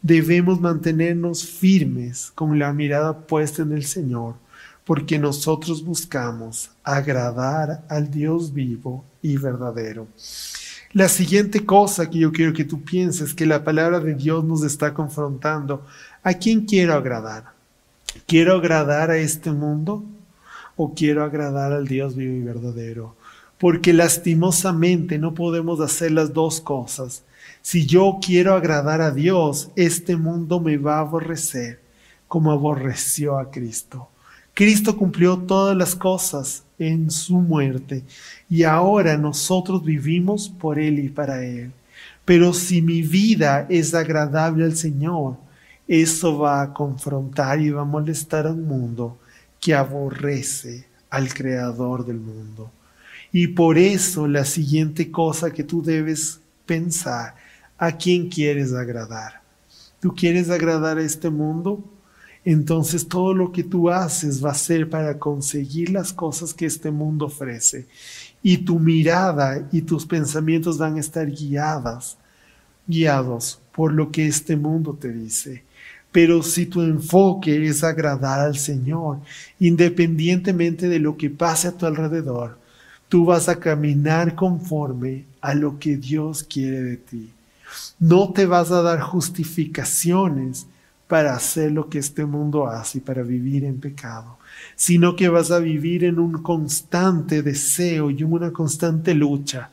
debemos 0.02 0.60
mantenernos 0.60 1.48
firmes 1.48 2.34
con 2.36 2.60
la 2.60 2.74
mirada 2.74 3.18
puesta 3.18 3.62
en 3.62 3.72
el 3.72 3.86
Señor, 3.86 4.36
porque 4.84 5.18
nosotros 5.18 5.84
buscamos 5.86 6.70
agradar 6.84 7.86
al 7.88 8.12
Dios 8.12 8.54
vivo 8.54 9.06
y 9.22 9.38
verdadero. 9.38 10.06
La 10.92 11.08
siguiente 11.08 11.66
cosa 11.66 12.10
que 12.10 12.20
yo 12.20 12.32
quiero 12.34 12.52
que 12.52 12.66
tú 12.66 12.84
pienses 12.84 13.34
que 13.34 13.46
la 13.46 13.64
palabra 13.64 14.02
de 14.02 14.16
Dios 14.16 14.44
nos 14.44 14.62
está 14.64 14.94
confrontando, 14.94 15.86
¿a 16.24 16.34
quién 16.34 16.66
quiero 16.66 16.94
agradar? 16.94 17.54
¿Quiero 18.28 18.58
agradar 18.58 19.12
a 19.12 19.18
este 19.18 19.50
mundo 19.50 20.04
o 20.76 20.94
quiero 20.94 21.24
agradar 21.24 21.72
al 21.72 21.88
Dios 21.88 22.18
vivo 22.18 22.36
y 22.36 22.42
verdadero? 22.42 23.16
Porque 23.63 23.93
lastimosamente 23.93 25.17
no 25.17 25.34
podemos 25.34 25.80
hacer 25.80 26.12
las 26.12 26.34
dos 26.34 26.60
cosas. 26.60 27.23
Si 27.62 27.86
yo 27.86 28.19
quiero 28.21 28.56
agradar 28.56 28.99
a 28.99 29.10
Dios, 29.10 29.69
este 29.78 30.17
mundo 30.17 30.60
me 30.60 30.76
va 30.76 30.97
a 30.97 30.99
aborrecer 30.99 31.80
como 32.28 32.52
aborreció 32.52 33.38
a 33.38 33.52
Cristo. 33.52 34.10
Cristo 34.54 34.97
cumplió 34.97 35.38
todas 35.38 35.78
las 35.78 35.95
cosas 35.95 36.63
en 36.78 37.10
su 37.10 37.38
muerte 37.38 38.04
y 38.49 38.63
ahora 38.63 39.15
nosotros 39.17 39.82
vivimos 39.86 40.49
por 40.49 40.78
Él 40.78 40.99
y 40.99 41.08
para 41.08 41.45
Él. 41.45 41.71
Pero 42.26 42.52
si 42.52 42.82
mi 42.82 43.02
vida 43.02 43.65
es 43.69 43.93
agradable 43.93 44.65
al 44.65 44.76
Señor, 44.76 45.38
eso 45.88 46.38
va 46.38 46.63
a 46.63 46.73
confrontar 46.73 47.62
y 47.62 47.69
va 47.69 47.84
a 47.84 47.86
molestar 47.86 48.45
a 48.45 48.52
un 48.52 48.67
mundo 48.67 49.19
que 49.62 49.73
aborrece 49.73 50.86
al 51.10 51.34
creador 51.34 52.06
del 52.06 52.17
mundo. 52.17 52.69
Y 53.36 53.48
por 53.48 53.80
eso 53.80 54.28
la 54.28 54.46
siguiente 54.46 55.10
cosa 55.10 55.52
que 55.52 55.63
tú 55.63 55.82
debes 55.82 56.39
pensar, 56.67 57.36
¿a 57.80 57.98
quién 57.98 58.30
quieres 58.30 58.74
agradar? 58.74 59.41
¿Tú 60.00 60.13
quieres 60.13 60.52
agradar 60.52 61.00
a 61.00 61.04
este 61.04 61.32
mundo? 61.32 61.84
Entonces 62.46 63.08
todo 63.08 63.34
lo 63.34 63.52
que 63.52 63.63
tú 63.63 63.89
haces 63.89 64.43
va 64.43 64.52
a 64.52 64.56
ser 64.56 64.88
para 64.88 65.17
conseguir 65.17 65.89
las 65.89 66.13
cosas 66.13 66.54
que 66.54 66.67
este 66.67 66.91
mundo 66.91 67.26
ofrece. 67.26 67.88
Y 68.43 68.58
tu 68.60 68.78
mirada 68.78 69.67
y 69.72 69.82
tus 69.82 70.06
pensamientos 70.06 70.78
van 70.78 70.98
a 70.98 71.00
estar 71.00 71.28
guiadas, 71.28 72.17
guiados 72.86 73.60
por 73.74 73.93
lo 73.93 74.12
que 74.12 74.28
este 74.28 74.56
mundo 74.56 74.96
te 75.00 75.12
dice. 75.12 75.63
Pero 76.12 76.43
si 76.43 76.67
tu 76.67 76.84
enfoque 76.84 77.65
es 77.65 77.84
agradar 77.84 78.41
al 78.41 78.58
Señor, 78.58 79.22
independientemente 79.60 80.88
de 80.88 81.00
lo 81.00 81.17
que 81.17 81.32
pase 81.32 81.69
a 81.69 81.72
tu 81.72 81.88
alrededor, 81.88 82.62
tú 83.13 83.26
vas 83.26 83.47
a 83.47 83.60
caminar 83.60 84.34
conforme 84.34 85.26
a 85.39 85.54
lo 85.54 85.78
que 85.78 85.97
Dios 85.97 86.43
quiere 86.43 86.82
de 86.82 86.97
ti. 86.97 87.30
No 87.99 88.34
te 88.34 88.47
vas 88.47 88.71
a 88.71 88.82
dar 88.82 89.02
justificaciones 89.02 90.65
para 91.08 91.36
hacer 91.36 91.71
lo 91.71 91.89
que 91.89 91.99
este 91.99 92.26
mundo 92.26 92.65
hace 92.65 92.97
y 92.97 93.02
para 93.02 93.21
vivir 93.21 93.65
en 93.65 93.80
pecado, 93.80 94.39
sino 94.76 95.15
que 95.15 95.30
vas 95.30 95.52
a 95.52 95.60
vivir 95.60 96.06
en 96.06 96.17
un 96.17 96.41
constante 96.41 97.43
deseo 97.43 98.10
y 98.10 98.23
una 98.23 98.52
constante 98.52 99.13
lucha 99.13 99.69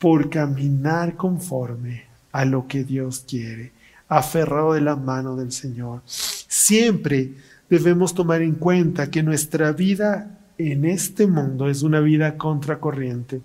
por 0.00 0.28
caminar 0.28 1.14
conforme 1.14 2.06
a 2.32 2.44
lo 2.44 2.66
que 2.66 2.82
Dios 2.82 3.24
quiere, 3.24 3.70
aferrado 4.08 4.72
de 4.72 4.80
la 4.80 4.96
mano 4.96 5.36
del 5.36 5.52
Señor. 5.52 6.02
Siempre 6.06 7.34
debemos 7.70 8.12
tomar 8.12 8.42
en 8.42 8.56
cuenta 8.56 9.12
que 9.12 9.22
nuestra 9.22 9.70
vida 9.70 10.40
en 10.70 10.84
este 10.84 11.26
mundo 11.26 11.68
es 11.68 11.82
una 11.82 11.98
vida 11.98 12.36
contracorriente. 12.36 13.40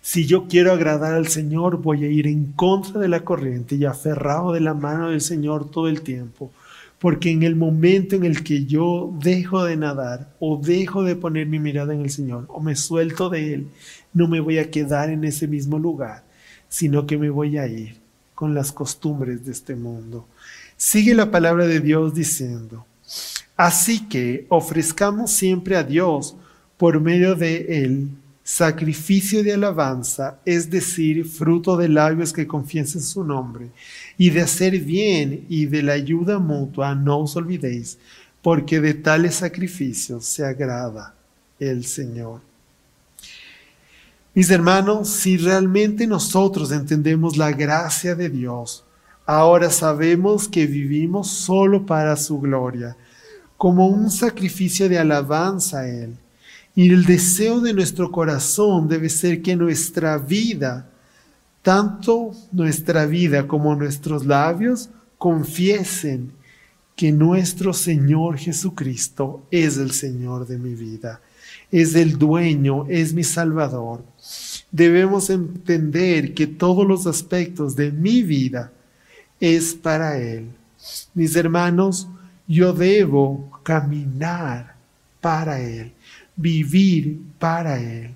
Si 0.00 0.24
yo 0.24 0.46
quiero 0.46 0.72
agradar 0.72 1.14
al 1.14 1.26
Señor, 1.26 1.82
voy 1.82 2.04
a 2.04 2.08
ir 2.08 2.28
en 2.28 2.52
contra 2.52 3.00
de 3.00 3.08
la 3.08 3.24
corriente 3.24 3.74
y 3.74 3.84
aferrado 3.84 4.52
de 4.52 4.60
la 4.60 4.72
mano 4.72 5.10
del 5.10 5.20
Señor 5.20 5.68
todo 5.70 5.88
el 5.88 6.02
tiempo. 6.02 6.52
Porque 7.00 7.30
en 7.30 7.42
el 7.42 7.56
momento 7.56 8.16
en 8.16 8.24
el 8.24 8.42
que 8.42 8.64
yo 8.64 9.12
dejo 9.20 9.64
de 9.64 9.76
nadar 9.76 10.32
o 10.38 10.58
dejo 10.62 11.02
de 11.02 11.16
poner 11.16 11.48
mi 11.48 11.58
mirada 11.58 11.92
en 11.92 12.02
el 12.02 12.10
Señor 12.10 12.46
o 12.48 12.60
me 12.60 12.76
suelto 12.76 13.28
de 13.28 13.54
Él, 13.54 13.66
no 14.14 14.28
me 14.28 14.40
voy 14.40 14.58
a 14.58 14.70
quedar 14.70 15.10
en 15.10 15.24
ese 15.24 15.48
mismo 15.48 15.78
lugar, 15.78 16.22
sino 16.68 17.04
que 17.06 17.18
me 17.18 17.28
voy 17.28 17.58
a 17.58 17.66
ir 17.66 17.96
con 18.34 18.54
las 18.54 18.70
costumbres 18.70 19.44
de 19.44 19.52
este 19.52 19.74
mundo. 19.74 20.26
Sigue 20.76 21.14
la 21.14 21.30
palabra 21.30 21.66
de 21.66 21.80
Dios 21.80 22.14
diciendo, 22.14 22.86
así 23.56 24.06
que 24.06 24.46
ofrezcamos 24.48 25.32
siempre 25.32 25.76
a 25.76 25.82
Dios 25.82 26.36
por 26.76 27.00
medio 27.00 27.34
de 27.34 27.84
Él 27.84 28.10
sacrificio 28.46 29.42
de 29.42 29.54
alabanza, 29.54 30.38
es 30.44 30.70
decir, 30.70 31.24
fruto 31.24 31.76
de 31.76 31.88
labios 31.88 32.32
que 32.32 32.46
confiesen 32.46 33.00
su 33.00 33.24
nombre, 33.24 33.70
y 34.16 34.30
de 34.30 34.42
hacer 34.42 34.78
bien 34.78 35.46
y 35.48 35.66
de 35.66 35.82
la 35.82 35.94
ayuda 35.94 36.38
mutua, 36.38 36.94
no 36.94 37.18
os 37.18 37.34
olvidéis, 37.34 37.98
porque 38.42 38.80
de 38.80 38.94
tales 38.94 39.34
sacrificios 39.34 40.26
se 40.26 40.46
agrada 40.46 41.12
el 41.58 41.84
Señor. 41.84 42.40
Mis 44.32 44.48
hermanos, 44.48 45.08
si 45.08 45.38
realmente 45.38 46.06
nosotros 46.06 46.70
entendemos 46.70 47.36
la 47.36 47.50
gracia 47.50 48.14
de 48.14 48.28
Dios, 48.28 48.84
ahora 49.24 49.70
sabemos 49.70 50.46
que 50.46 50.68
vivimos 50.68 51.28
solo 51.28 51.84
para 51.84 52.14
su 52.14 52.38
gloria, 52.38 52.96
como 53.56 53.86
un 53.86 54.10
sacrificio 54.10 54.88
de 54.88 54.98
alabanza 54.98 55.80
a 55.80 55.88
Él 55.88 56.16
y 56.76 56.92
el 56.92 57.06
deseo 57.06 57.60
de 57.60 57.72
nuestro 57.72 58.12
corazón 58.12 58.86
debe 58.86 59.08
ser 59.08 59.40
que 59.40 59.56
nuestra 59.56 60.18
vida, 60.18 60.86
tanto 61.62 62.32
nuestra 62.52 63.06
vida 63.06 63.48
como 63.48 63.74
nuestros 63.74 64.26
labios, 64.26 64.90
confiesen 65.16 66.32
que 66.94 67.12
nuestro 67.12 67.72
Señor 67.72 68.36
Jesucristo 68.36 69.46
es 69.50 69.78
el 69.78 69.92
Señor 69.92 70.46
de 70.46 70.58
mi 70.58 70.74
vida, 70.74 71.22
es 71.72 71.94
el 71.94 72.18
dueño, 72.18 72.84
es 72.90 73.14
mi 73.14 73.24
Salvador. 73.24 74.04
Debemos 74.70 75.30
entender 75.30 76.34
que 76.34 76.46
todos 76.46 76.86
los 76.86 77.06
aspectos 77.06 77.74
de 77.74 77.90
mi 77.90 78.22
vida 78.22 78.70
es 79.40 79.74
para 79.74 80.18
Él. 80.18 80.50
Mis 81.14 81.34
hermanos, 81.36 82.06
yo 82.46 82.72
debo 82.72 83.60
caminar 83.62 84.74
para 85.20 85.60
Él 85.60 85.92
vivir 86.36 87.18
para 87.38 87.80
Él. 87.80 88.14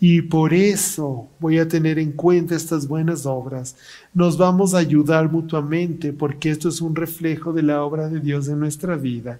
Y 0.00 0.22
por 0.22 0.54
eso 0.54 1.28
voy 1.38 1.58
a 1.58 1.68
tener 1.68 1.98
en 1.98 2.12
cuenta 2.12 2.54
estas 2.54 2.88
buenas 2.88 3.26
obras. 3.26 3.76
Nos 4.14 4.38
vamos 4.38 4.74
a 4.74 4.78
ayudar 4.78 5.30
mutuamente 5.30 6.12
porque 6.12 6.50
esto 6.50 6.68
es 6.68 6.80
un 6.80 6.96
reflejo 6.96 7.52
de 7.52 7.62
la 7.62 7.82
obra 7.82 8.08
de 8.08 8.20
Dios 8.20 8.48
en 8.48 8.60
nuestra 8.60 8.96
vida 8.96 9.38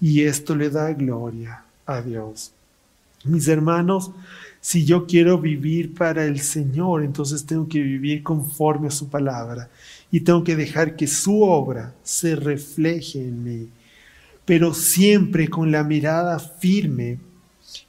y 0.00 0.22
esto 0.22 0.54
le 0.54 0.70
da 0.70 0.92
gloria 0.92 1.64
a 1.86 2.02
Dios. 2.02 2.52
Mis 3.24 3.48
hermanos, 3.48 4.10
si 4.60 4.84
yo 4.84 5.06
quiero 5.06 5.38
vivir 5.38 5.94
para 5.94 6.24
el 6.24 6.40
Señor, 6.40 7.04
entonces 7.04 7.44
tengo 7.44 7.68
que 7.68 7.80
vivir 7.80 8.22
conforme 8.22 8.88
a 8.88 8.92
su 8.92 9.08
palabra 9.08 9.68
y 10.10 10.20
tengo 10.20 10.42
que 10.42 10.56
dejar 10.56 10.96
que 10.96 11.06
su 11.06 11.42
obra 11.42 11.94
se 12.02 12.34
refleje 12.34 13.20
en 13.20 13.44
mí, 13.44 13.68
pero 14.44 14.74
siempre 14.74 15.48
con 15.48 15.70
la 15.70 15.84
mirada 15.84 16.38
firme 16.38 17.18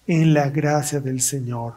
en 0.07 0.33
la 0.33 0.49
gracia 0.49 0.99
del 0.99 1.21
Señor. 1.21 1.75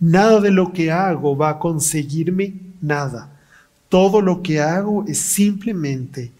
Nada 0.00 0.40
de 0.40 0.50
lo 0.50 0.72
que 0.72 0.90
hago 0.90 1.36
va 1.36 1.50
a 1.50 1.58
conseguirme 1.58 2.54
nada. 2.80 3.30
Todo 3.88 4.20
lo 4.20 4.42
que 4.42 4.60
hago 4.60 5.04
es 5.06 5.18
simplemente 5.18 6.32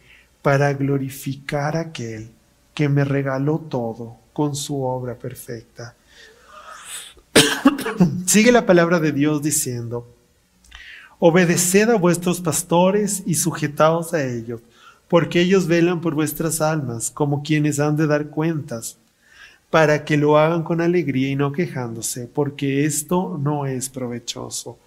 para 0.43 0.73
glorificar 0.75 1.77
a 1.77 1.81
aquel 1.81 2.31
que 2.75 2.89
me 2.89 3.05
regaló 3.05 3.59
todo 3.59 4.17
con 4.33 4.55
su 4.55 4.83
obra 4.83 5.15
perfecta. 5.15 5.95
Sigue 8.27 8.53
la 8.53 8.67
palabra 8.67 9.01
de 9.01 9.13
Dios 9.13 9.43
diciendo, 9.43 10.07
obedeced 11.19 11.89
a 11.89 11.97
vuestros 11.97 12.41
pastores 12.41 13.23
y 13.25 13.35
sujetaos 13.37 14.13
a 14.13 14.25
ellos, 14.25 14.61
porque 15.09 15.41
ellos 15.41 15.67
velan 15.67 16.01
por 16.01 16.15
vuestras 16.15 16.61
almas 16.61 17.11
como 17.11 17.43
quienes 17.43 17.81
han 17.81 17.97
de 17.97 18.07
dar 18.07 18.29
cuentas 18.29 18.99
para 19.71 20.05
que 20.05 20.17
lo 20.17 20.39
hagan 20.39 20.63
con 20.63 20.81
alegría 20.81 21.31
y 21.31 21.35
no 21.35 21.51
quejándose, 21.51 22.29
porque 22.33 22.85
esto 22.85 23.39
no 23.43 23.67
es 23.67 23.89
provechoso. 23.89 24.79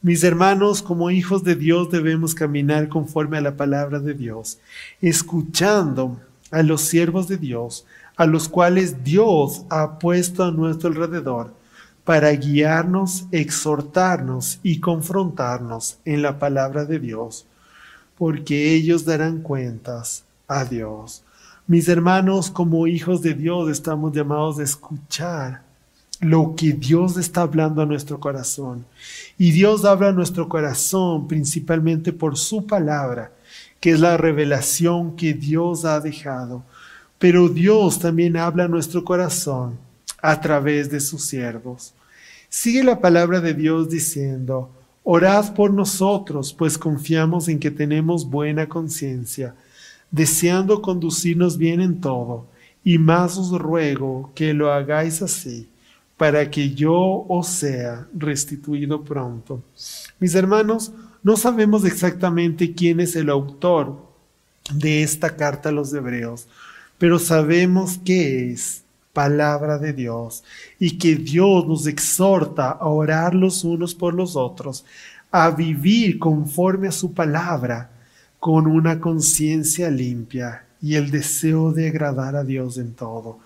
Mis 0.00 0.24
hermanos, 0.24 0.82
como 0.82 1.12
hijos 1.12 1.44
de 1.44 1.54
Dios 1.54 1.92
debemos 1.92 2.34
caminar 2.34 2.88
conforme 2.88 3.38
a 3.38 3.40
la 3.40 3.56
palabra 3.56 4.00
de 4.00 4.14
Dios, 4.14 4.58
escuchando 5.00 6.20
a 6.50 6.64
los 6.64 6.80
siervos 6.80 7.28
de 7.28 7.36
Dios, 7.36 7.86
a 8.16 8.26
los 8.26 8.48
cuales 8.48 9.04
Dios 9.04 9.64
ha 9.70 10.00
puesto 10.00 10.42
a 10.42 10.50
nuestro 10.50 10.88
alrededor, 10.88 11.54
para 12.02 12.32
guiarnos, 12.32 13.26
exhortarnos 13.30 14.58
y 14.64 14.80
confrontarnos 14.80 15.98
en 16.04 16.20
la 16.22 16.40
palabra 16.40 16.84
de 16.84 16.98
Dios, 16.98 17.46
porque 18.22 18.72
ellos 18.72 19.04
darán 19.04 19.40
cuentas 19.40 20.22
a 20.46 20.64
Dios. 20.64 21.24
Mis 21.66 21.88
hermanos, 21.88 22.52
como 22.52 22.86
hijos 22.86 23.20
de 23.20 23.34
Dios, 23.34 23.68
estamos 23.68 24.12
llamados 24.12 24.60
a 24.60 24.62
escuchar 24.62 25.62
lo 26.20 26.54
que 26.54 26.72
Dios 26.72 27.16
está 27.16 27.40
hablando 27.40 27.82
a 27.82 27.84
nuestro 27.84 28.20
corazón. 28.20 28.86
Y 29.38 29.50
Dios 29.50 29.84
habla 29.84 30.10
a 30.10 30.12
nuestro 30.12 30.48
corazón 30.48 31.26
principalmente 31.26 32.12
por 32.12 32.38
su 32.38 32.64
palabra, 32.64 33.32
que 33.80 33.90
es 33.90 33.98
la 33.98 34.16
revelación 34.16 35.16
que 35.16 35.34
Dios 35.34 35.84
ha 35.84 35.98
dejado. 35.98 36.62
Pero 37.18 37.48
Dios 37.48 37.98
también 37.98 38.36
habla 38.36 38.66
a 38.66 38.68
nuestro 38.68 39.02
corazón 39.04 39.76
a 40.22 40.40
través 40.40 40.88
de 40.92 41.00
sus 41.00 41.24
siervos. 41.24 41.92
Sigue 42.48 42.84
la 42.84 43.00
palabra 43.00 43.40
de 43.40 43.52
Dios 43.52 43.90
diciendo, 43.90 44.70
orad 45.04 45.54
por 45.54 45.72
nosotros, 45.72 46.52
pues 46.52 46.78
confiamos 46.78 47.48
en 47.48 47.58
que 47.58 47.70
tenemos 47.70 48.28
buena 48.28 48.68
conciencia 48.68 49.54
deseando 50.12 50.82
conducirnos 50.82 51.56
bien 51.56 51.80
en 51.80 52.00
todo, 52.00 52.46
y 52.84 52.98
más 52.98 53.36
os 53.38 53.50
ruego 53.50 54.30
que 54.34 54.52
lo 54.52 54.70
hagáis 54.70 55.22
así, 55.22 55.68
para 56.16 56.48
que 56.50 56.70
yo 56.74 57.24
os 57.28 57.48
sea 57.48 58.06
restituido 58.14 59.02
pronto. 59.02 59.62
Mis 60.20 60.34
hermanos, 60.34 60.92
no 61.22 61.36
sabemos 61.36 61.84
exactamente 61.84 62.74
quién 62.74 63.00
es 63.00 63.16
el 63.16 63.30
autor 63.30 64.06
de 64.74 65.02
esta 65.02 65.34
carta 65.34 65.70
a 65.70 65.72
los 65.72 65.92
hebreos, 65.94 66.46
pero 66.98 67.18
sabemos 67.18 67.98
que 68.04 68.52
es 68.52 68.81
palabra 69.12 69.78
de 69.78 69.92
Dios 69.92 70.42
y 70.78 70.98
que 70.98 71.16
Dios 71.16 71.66
nos 71.66 71.86
exhorta 71.86 72.70
a 72.70 72.86
orar 72.86 73.34
los 73.34 73.64
unos 73.64 73.94
por 73.94 74.14
los 74.14 74.36
otros, 74.36 74.84
a 75.30 75.50
vivir 75.50 76.18
conforme 76.18 76.88
a 76.88 76.92
su 76.92 77.12
palabra 77.12 77.90
con 78.38 78.66
una 78.66 79.00
conciencia 79.00 79.90
limpia 79.90 80.66
y 80.80 80.96
el 80.96 81.10
deseo 81.10 81.72
de 81.72 81.88
agradar 81.88 82.34
a 82.34 82.44
Dios 82.44 82.76
en 82.78 82.92
todo. 82.94 83.38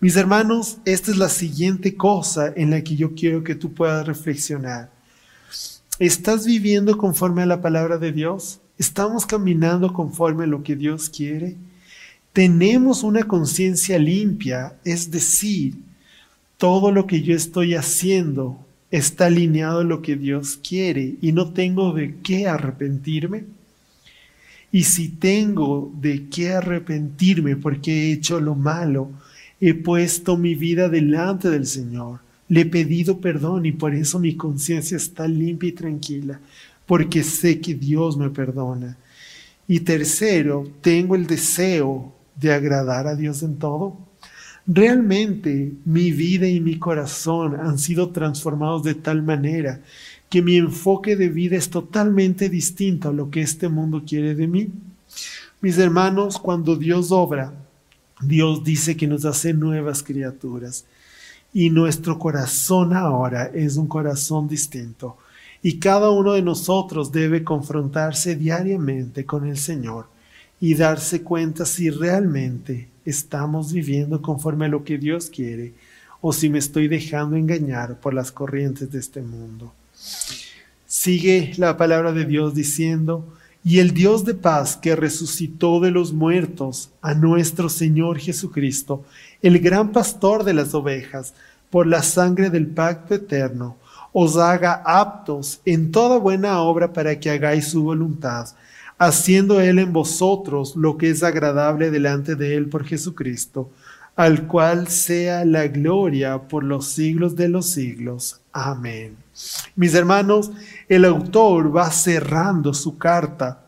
Mis 0.00 0.16
hermanos, 0.16 0.78
esta 0.84 1.12
es 1.12 1.16
la 1.16 1.28
siguiente 1.28 1.96
cosa 1.96 2.52
en 2.56 2.70
la 2.70 2.82
que 2.82 2.96
yo 2.96 3.14
quiero 3.14 3.44
que 3.44 3.54
tú 3.54 3.72
puedas 3.72 4.04
reflexionar. 4.04 4.90
¿Estás 6.00 6.44
viviendo 6.44 6.98
conforme 6.98 7.42
a 7.42 7.46
la 7.46 7.60
palabra 7.60 7.98
de 7.98 8.10
Dios? 8.10 8.60
¿Estamos 8.78 9.26
caminando 9.26 9.92
conforme 9.92 10.44
a 10.44 10.48
lo 10.48 10.64
que 10.64 10.74
Dios 10.74 11.08
quiere? 11.08 11.56
¿Tenemos 12.32 13.02
una 13.02 13.24
conciencia 13.24 13.98
limpia? 13.98 14.74
Es 14.84 15.10
decir, 15.10 15.74
todo 16.56 16.90
lo 16.90 17.06
que 17.06 17.20
yo 17.20 17.36
estoy 17.36 17.74
haciendo 17.74 18.58
está 18.90 19.26
alineado 19.26 19.80
a 19.80 19.84
lo 19.84 20.00
que 20.00 20.16
Dios 20.16 20.58
quiere 20.66 21.16
y 21.20 21.32
no 21.32 21.52
tengo 21.52 21.92
de 21.92 22.14
qué 22.22 22.48
arrepentirme. 22.48 23.44
Y 24.70 24.84
si 24.84 25.10
tengo 25.10 25.92
de 26.00 26.28
qué 26.30 26.52
arrepentirme 26.52 27.56
porque 27.56 27.92
he 27.92 28.12
hecho 28.12 28.40
lo 28.40 28.54
malo, 28.54 29.10
he 29.60 29.74
puesto 29.74 30.38
mi 30.38 30.54
vida 30.54 30.88
delante 30.88 31.50
del 31.50 31.66
Señor, 31.66 32.20
le 32.48 32.62
he 32.62 32.66
pedido 32.66 33.20
perdón 33.20 33.66
y 33.66 33.72
por 33.72 33.94
eso 33.94 34.18
mi 34.18 34.36
conciencia 34.36 34.96
está 34.96 35.28
limpia 35.28 35.68
y 35.68 35.72
tranquila, 35.72 36.40
porque 36.86 37.22
sé 37.22 37.60
que 37.60 37.74
Dios 37.74 38.16
me 38.16 38.30
perdona. 38.30 38.96
Y 39.68 39.80
tercero, 39.80 40.66
tengo 40.80 41.14
el 41.14 41.26
deseo 41.26 42.21
de 42.42 42.52
agradar 42.52 43.06
a 43.06 43.16
Dios 43.16 43.42
en 43.42 43.56
todo. 43.58 43.96
Realmente 44.66 45.72
mi 45.84 46.12
vida 46.12 46.46
y 46.46 46.60
mi 46.60 46.78
corazón 46.78 47.58
han 47.58 47.78
sido 47.78 48.10
transformados 48.10 48.82
de 48.82 48.94
tal 48.94 49.22
manera 49.22 49.80
que 50.28 50.42
mi 50.42 50.56
enfoque 50.56 51.16
de 51.16 51.28
vida 51.28 51.56
es 51.56 51.70
totalmente 51.70 52.48
distinto 52.48 53.08
a 53.08 53.12
lo 53.12 53.30
que 53.30 53.40
este 53.40 53.68
mundo 53.68 54.02
quiere 54.06 54.34
de 54.34 54.46
mí. 54.46 54.68
Mis 55.60 55.78
hermanos, 55.78 56.38
cuando 56.38 56.76
Dios 56.76 57.10
obra, 57.10 57.52
Dios 58.20 58.62
dice 58.62 58.96
que 58.96 59.06
nos 59.06 59.24
hace 59.24 59.52
nuevas 59.52 60.02
criaturas 60.02 60.84
y 61.52 61.70
nuestro 61.70 62.18
corazón 62.18 62.94
ahora 62.94 63.50
es 63.52 63.76
un 63.76 63.86
corazón 63.86 64.48
distinto 64.48 65.16
y 65.60 65.78
cada 65.78 66.10
uno 66.10 66.32
de 66.32 66.42
nosotros 66.42 67.12
debe 67.12 67.44
confrontarse 67.44 68.36
diariamente 68.36 69.24
con 69.24 69.46
el 69.46 69.56
Señor 69.56 70.06
y 70.62 70.76
darse 70.76 71.22
cuenta 71.22 71.66
si 71.66 71.90
realmente 71.90 72.88
estamos 73.04 73.72
viviendo 73.72 74.22
conforme 74.22 74.66
a 74.66 74.68
lo 74.68 74.84
que 74.84 74.96
Dios 74.96 75.28
quiere 75.28 75.74
o 76.20 76.32
si 76.32 76.48
me 76.48 76.60
estoy 76.60 76.86
dejando 76.86 77.34
engañar 77.34 77.98
por 77.98 78.14
las 78.14 78.30
corrientes 78.30 78.92
de 78.92 79.00
este 79.00 79.22
mundo. 79.22 79.72
Sigue 80.86 81.52
la 81.56 81.76
palabra 81.76 82.12
de 82.12 82.24
Dios 82.26 82.54
diciendo, 82.54 83.26
y 83.64 83.80
el 83.80 83.92
Dios 83.92 84.24
de 84.24 84.34
paz 84.34 84.76
que 84.76 84.94
resucitó 84.94 85.80
de 85.80 85.90
los 85.90 86.12
muertos 86.12 86.90
a 87.00 87.12
nuestro 87.12 87.68
Señor 87.68 88.20
Jesucristo, 88.20 89.04
el 89.42 89.58
gran 89.58 89.90
pastor 89.90 90.44
de 90.44 90.54
las 90.54 90.74
ovejas, 90.74 91.34
por 91.70 91.88
la 91.88 92.04
sangre 92.04 92.50
del 92.50 92.68
pacto 92.68 93.16
eterno, 93.16 93.78
os 94.12 94.36
haga 94.36 94.80
aptos 94.84 95.60
en 95.64 95.90
toda 95.90 96.18
buena 96.18 96.60
obra 96.60 96.92
para 96.92 97.18
que 97.18 97.30
hagáis 97.30 97.66
su 97.66 97.82
voluntad, 97.82 98.46
haciendo 99.06 99.60
Él 99.60 99.80
en 99.80 99.92
vosotros 99.92 100.76
lo 100.76 100.96
que 100.96 101.10
es 101.10 101.24
agradable 101.24 101.90
delante 101.90 102.36
de 102.36 102.54
Él 102.54 102.68
por 102.68 102.84
Jesucristo, 102.84 103.70
al 104.14 104.46
cual 104.46 104.86
sea 104.86 105.44
la 105.44 105.66
gloria 105.66 106.38
por 106.42 106.62
los 106.62 106.86
siglos 106.86 107.34
de 107.34 107.48
los 107.48 107.66
siglos. 107.66 108.40
Amén. 108.52 109.16
Mis 109.74 109.94
hermanos, 109.94 110.52
el 110.88 111.04
autor 111.04 111.76
va 111.76 111.90
cerrando 111.90 112.72
su 112.74 112.96
carta 112.96 113.64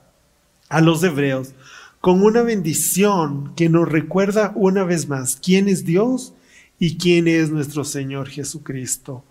a 0.68 0.80
los 0.80 1.02
hebreos 1.02 1.52
con 2.00 2.22
una 2.22 2.42
bendición 2.42 3.54
que 3.56 3.68
nos 3.68 3.88
recuerda 3.88 4.52
una 4.54 4.84
vez 4.84 5.08
más 5.08 5.38
quién 5.42 5.68
es 5.68 5.84
Dios 5.84 6.32
y 6.78 6.96
quién 6.96 7.26
es 7.26 7.50
nuestro 7.50 7.82
Señor 7.82 8.28
Jesucristo. 8.28 9.24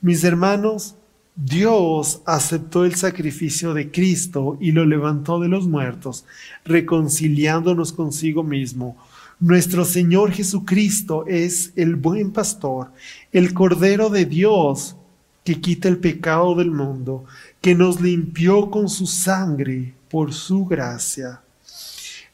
Mis 0.00 0.24
hermanos, 0.24 0.96
Dios 1.36 2.20
aceptó 2.26 2.84
el 2.84 2.94
sacrificio 2.94 3.74
de 3.74 3.90
Cristo 3.90 4.56
y 4.60 4.70
lo 4.70 4.86
levantó 4.86 5.40
de 5.40 5.48
los 5.48 5.66
muertos, 5.66 6.24
reconciliándonos 6.64 7.92
consigo 7.92 8.44
mismo. 8.44 8.96
Nuestro 9.40 9.84
Señor 9.84 10.30
Jesucristo 10.30 11.24
es 11.26 11.72
el 11.74 11.96
buen 11.96 12.30
pastor, 12.30 12.92
el 13.32 13.52
Cordero 13.52 14.10
de 14.10 14.26
Dios 14.26 14.94
que 15.42 15.60
quita 15.60 15.88
el 15.88 15.98
pecado 15.98 16.54
del 16.54 16.70
mundo, 16.70 17.24
que 17.60 17.74
nos 17.74 18.00
limpió 18.00 18.70
con 18.70 18.88
su 18.88 19.06
sangre 19.06 19.92
por 20.08 20.32
su 20.32 20.64
gracia, 20.64 21.40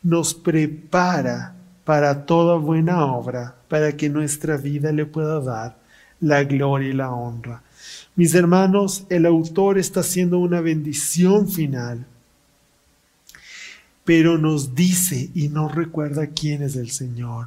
nos 0.03 0.35
prepara 0.35 1.55
para 1.85 2.27
toda 2.27 2.57
buena 2.57 3.07
obra, 3.07 3.57
para 3.69 3.97
que 3.97 4.11
nuestra 4.11 4.59
vida 4.59 4.93
le 4.93 5.07
pueda 5.07 5.41
dar 5.41 5.79
la 6.21 6.45
gloria 6.45 6.91
y 6.91 6.93
la 6.93 7.11
honra. 7.11 7.63
Mis 8.21 8.35
hermanos, 8.35 9.07
el 9.09 9.25
autor 9.25 9.79
está 9.79 10.01
haciendo 10.01 10.41
una 10.41 10.61
bendición 10.61 11.49
final, 11.49 12.05
pero 14.05 14.37
nos 14.37 14.75
dice 14.75 15.31
y 15.35 15.49
nos 15.49 15.75
recuerda 15.75 16.27
quién 16.27 16.63
es 16.63 16.77
el 16.77 16.91
Señor. 16.91 17.47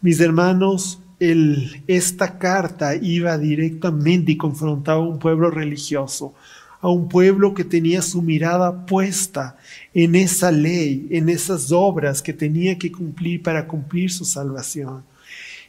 Mis 0.00 0.18
hermanos, 0.20 1.00
esta 1.20 2.38
carta 2.38 2.94
iba 2.96 3.36
directamente 3.36 4.32
y 4.32 4.38
confrontaba 4.38 5.00
a 5.00 5.06
un 5.06 5.18
pueblo 5.18 5.50
religioso, 5.50 6.32
a 6.80 6.88
un 6.88 7.10
pueblo 7.10 7.52
que 7.52 7.64
tenía 7.64 8.00
su 8.00 8.22
mirada 8.22 8.86
puesta 8.86 9.58
en 9.92 10.14
esa 10.14 10.50
ley, 10.50 11.08
en 11.10 11.28
esas 11.28 11.70
obras 11.72 12.22
que 12.22 12.32
tenía 12.32 12.78
que 12.78 12.90
cumplir 12.90 13.42
para 13.42 13.68
cumplir 13.68 14.10
su 14.10 14.24
salvación. 14.24 15.02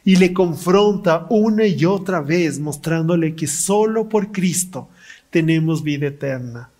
Y 0.08 0.16
le 0.16 0.32
confronta 0.32 1.26
una 1.28 1.66
y 1.66 1.84
otra 1.84 2.22
vez 2.22 2.58
mostrándole 2.58 3.34
que 3.34 3.46
solo 3.46 4.08
por 4.08 4.32
Cristo 4.32 4.88
tenemos 5.28 5.82
vida 5.82 6.06
eterna. 6.06 6.70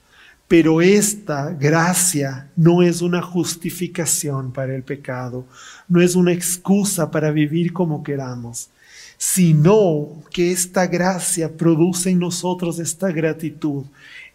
Pero 0.49 0.81
esta 0.81 1.51
gracia 1.51 2.49
no 2.57 2.83
es 2.83 3.03
una 3.03 3.21
justificación 3.21 4.51
para 4.51 4.75
el 4.75 4.83
pecado, 4.83 5.45
no 5.89 6.01
es 6.01 6.15
una 6.15 6.33
excusa 6.33 7.11
para 7.11 7.31
vivir 7.31 7.75
como 7.75 8.03
queramos, 8.03 8.71
sino 9.19 10.09
que 10.31 10.51
esta 10.51 10.87
gracia 10.87 11.55
produce 11.55 12.09
en 12.09 12.21
nosotros 12.21 12.79
esta 12.79 13.13
gratitud, 13.13 13.85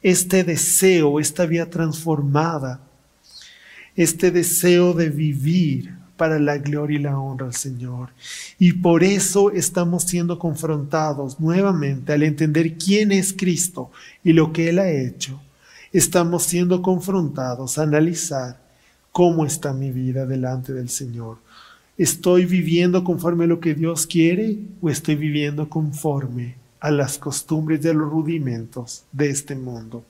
este 0.03 0.43
deseo, 0.43 1.19
esta 1.19 1.47
vida 1.47 1.67
transformada, 1.67 2.79
este 3.95 4.29
deseo 4.29 4.93
de 4.93 5.09
vivir 5.09 6.02
para 6.23 6.39
la 6.39 6.57
gloria 6.57 6.97
y 6.97 7.01
la 7.01 7.19
honra 7.19 7.47
al 7.47 7.53
Señor. 7.53 8.11
Y 8.57 8.71
por 8.71 9.03
eso 9.03 9.51
estamos 9.51 10.03
siendo 10.03 10.39
confrontados 10.39 11.37
nuevamente 11.37 12.13
al 12.13 12.23
entender 12.23 12.77
quién 12.77 13.11
es 13.11 13.33
Cristo 13.33 13.91
y 14.23 14.31
lo 14.31 14.53
que 14.53 14.69
Él 14.69 14.79
ha 14.79 14.89
hecho 14.89 15.41
estamos 15.91 16.43
siendo 16.43 16.81
confrontados 16.81 17.77
a 17.77 17.83
analizar 17.83 18.57
cómo 19.11 19.45
está 19.45 19.73
mi 19.73 19.91
vida 19.91 20.25
delante 20.25 20.71
del 20.71 20.87
Señor. 20.87 21.39
¿Estoy 21.97 22.45
viviendo 22.45 23.03
conforme 23.03 23.43
a 23.43 23.47
lo 23.47 23.59
que 23.59 23.75
Dios 23.75 24.07
quiere 24.07 24.59
o 24.81 24.89
estoy 24.89 25.17
viviendo 25.17 25.67
conforme 25.67 26.55
a 26.79 26.89
las 26.89 27.17
costumbres 27.17 27.81
de 27.81 27.93
los 27.93 28.09
rudimentos 28.09 29.03
de 29.11 29.29
este 29.29 29.57
mundo? 29.57 30.05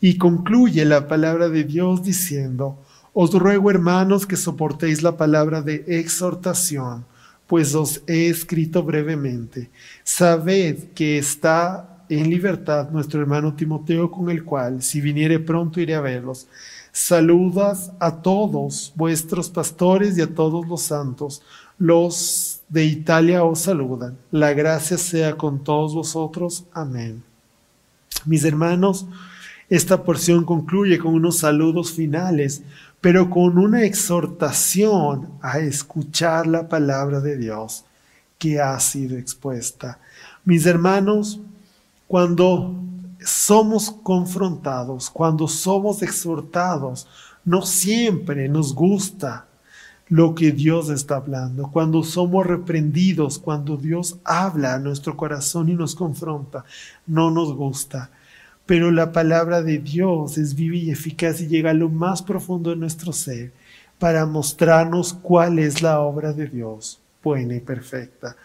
Y 0.00 0.16
concluye 0.16 0.82
la 0.86 1.06
palabra 1.06 1.50
de 1.50 1.64
Dios 1.64 2.02
diciendo, 2.02 2.78
os 3.18 3.32
ruego 3.32 3.70
hermanos 3.70 4.26
que 4.26 4.36
soportéis 4.36 5.02
la 5.02 5.16
palabra 5.16 5.62
de 5.62 5.82
exhortación, 5.88 7.06
pues 7.46 7.74
os 7.74 8.02
he 8.06 8.28
escrito 8.28 8.82
brevemente. 8.82 9.70
Sabed 10.04 10.92
que 10.94 11.16
está 11.16 12.04
en 12.10 12.28
libertad 12.28 12.90
nuestro 12.90 13.18
hermano 13.18 13.54
Timoteo, 13.54 14.10
con 14.10 14.28
el 14.28 14.44
cual, 14.44 14.82
si 14.82 15.00
viniere 15.00 15.38
pronto, 15.38 15.80
iré 15.80 15.94
a 15.94 16.02
verlos. 16.02 16.46
Saludas 16.92 17.90
a 18.00 18.20
todos 18.20 18.92
vuestros 18.94 19.48
pastores 19.48 20.18
y 20.18 20.20
a 20.20 20.34
todos 20.34 20.68
los 20.68 20.82
santos. 20.82 21.40
Los 21.78 22.60
de 22.68 22.84
Italia 22.84 23.44
os 23.44 23.60
saludan. 23.60 24.18
La 24.30 24.52
gracia 24.52 24.98
sea 24.98 25.38
con 25.38 25.64
todos 25.64 25.94
vosotros. 25.94 26.66
Amén. 26.70 27.22
Mis 28.26 28.44
hermanos, 28.44 29.06
esta 29.68 30.04
porción 30.04 30.44
concluye 30.44 30.98
con 30.98 31.14
unos 31.14 31.38
saludos 31.38 31.90
finales, 31.90 32.62
pero 33.06 33.30
con 33.30 33.56
una 33.56 33.84
exhortación 33.84 35.28
a 35.40 35.60
escuchar 35.60 36.48
la 36.48 36.68
palabra 36.68 37.20
de 37.20 37.36
Dios 37.36 37.84
que 38.36 38.60
ha 38.60 38.80
sido 38.80 39.16
expuesta. 39.16 40.00
Mis 40.44 40.66
hermanos, 40.66 41.38
cuando 42.08 42.74
somos 43.24 43.92
confrontados, 44.02 45.08
cuando 45.08 45.46
somos 45.46 46.02
exhortados, 46.02 47.06
no 47.44 47.62
siempre 47.62 48.48
nos 48.48 48.74
gusta 48.74 49.46
lo 50.08 50.34
que 50.34 50.50
Dios 50.50 50.90
está 50.90 51.14
hablando. 51.14 51.70
Cuando 51.70 52.02
somos 52.02 52.44
reprendidos, 52.44 53.38
cuando 53.38 53.76
Dios 53.76 54.18
habla 54.24 54.74
a 54.74 54.80
nuestro 54.80 55.16
corazón 55.16 55.68
y 55.68 55.74
nos 55.74 55.94
confronta, 55.94 56.64
no 57.06 57.30
nos 57.30 57.54
gusta. 57.54 58.10
Pero 58.66 58.90
la 58.90 59.12
palabra 59.12 59.62
de 59.62 59.78
Dios 59.78 60.38
es 60.38 60.54
viva 60.54 60.76
y 60.76 60.90
eficaz 60.90 61.40
y 61.40 61.46
llega 61.46 61.70
a 61.70 61.74
lo 61.74 61.88
más 61.88 62.22
profundo 62.22 62.70
de 62.70 62.76
nuestro 62.76 63.12
ser 63.12 63.52
para 63.98 64.26
mostrarnos 64.26 65.14
cuál 65.14 65.58
es 65.58 65.82
la 65.82 66.00
obra 66.00 66.32
de 66.32 66.48
Dios 66.48 67.00
buena 67.26 67.56
y 67.56 67.60
perfecta. 67.60 68.36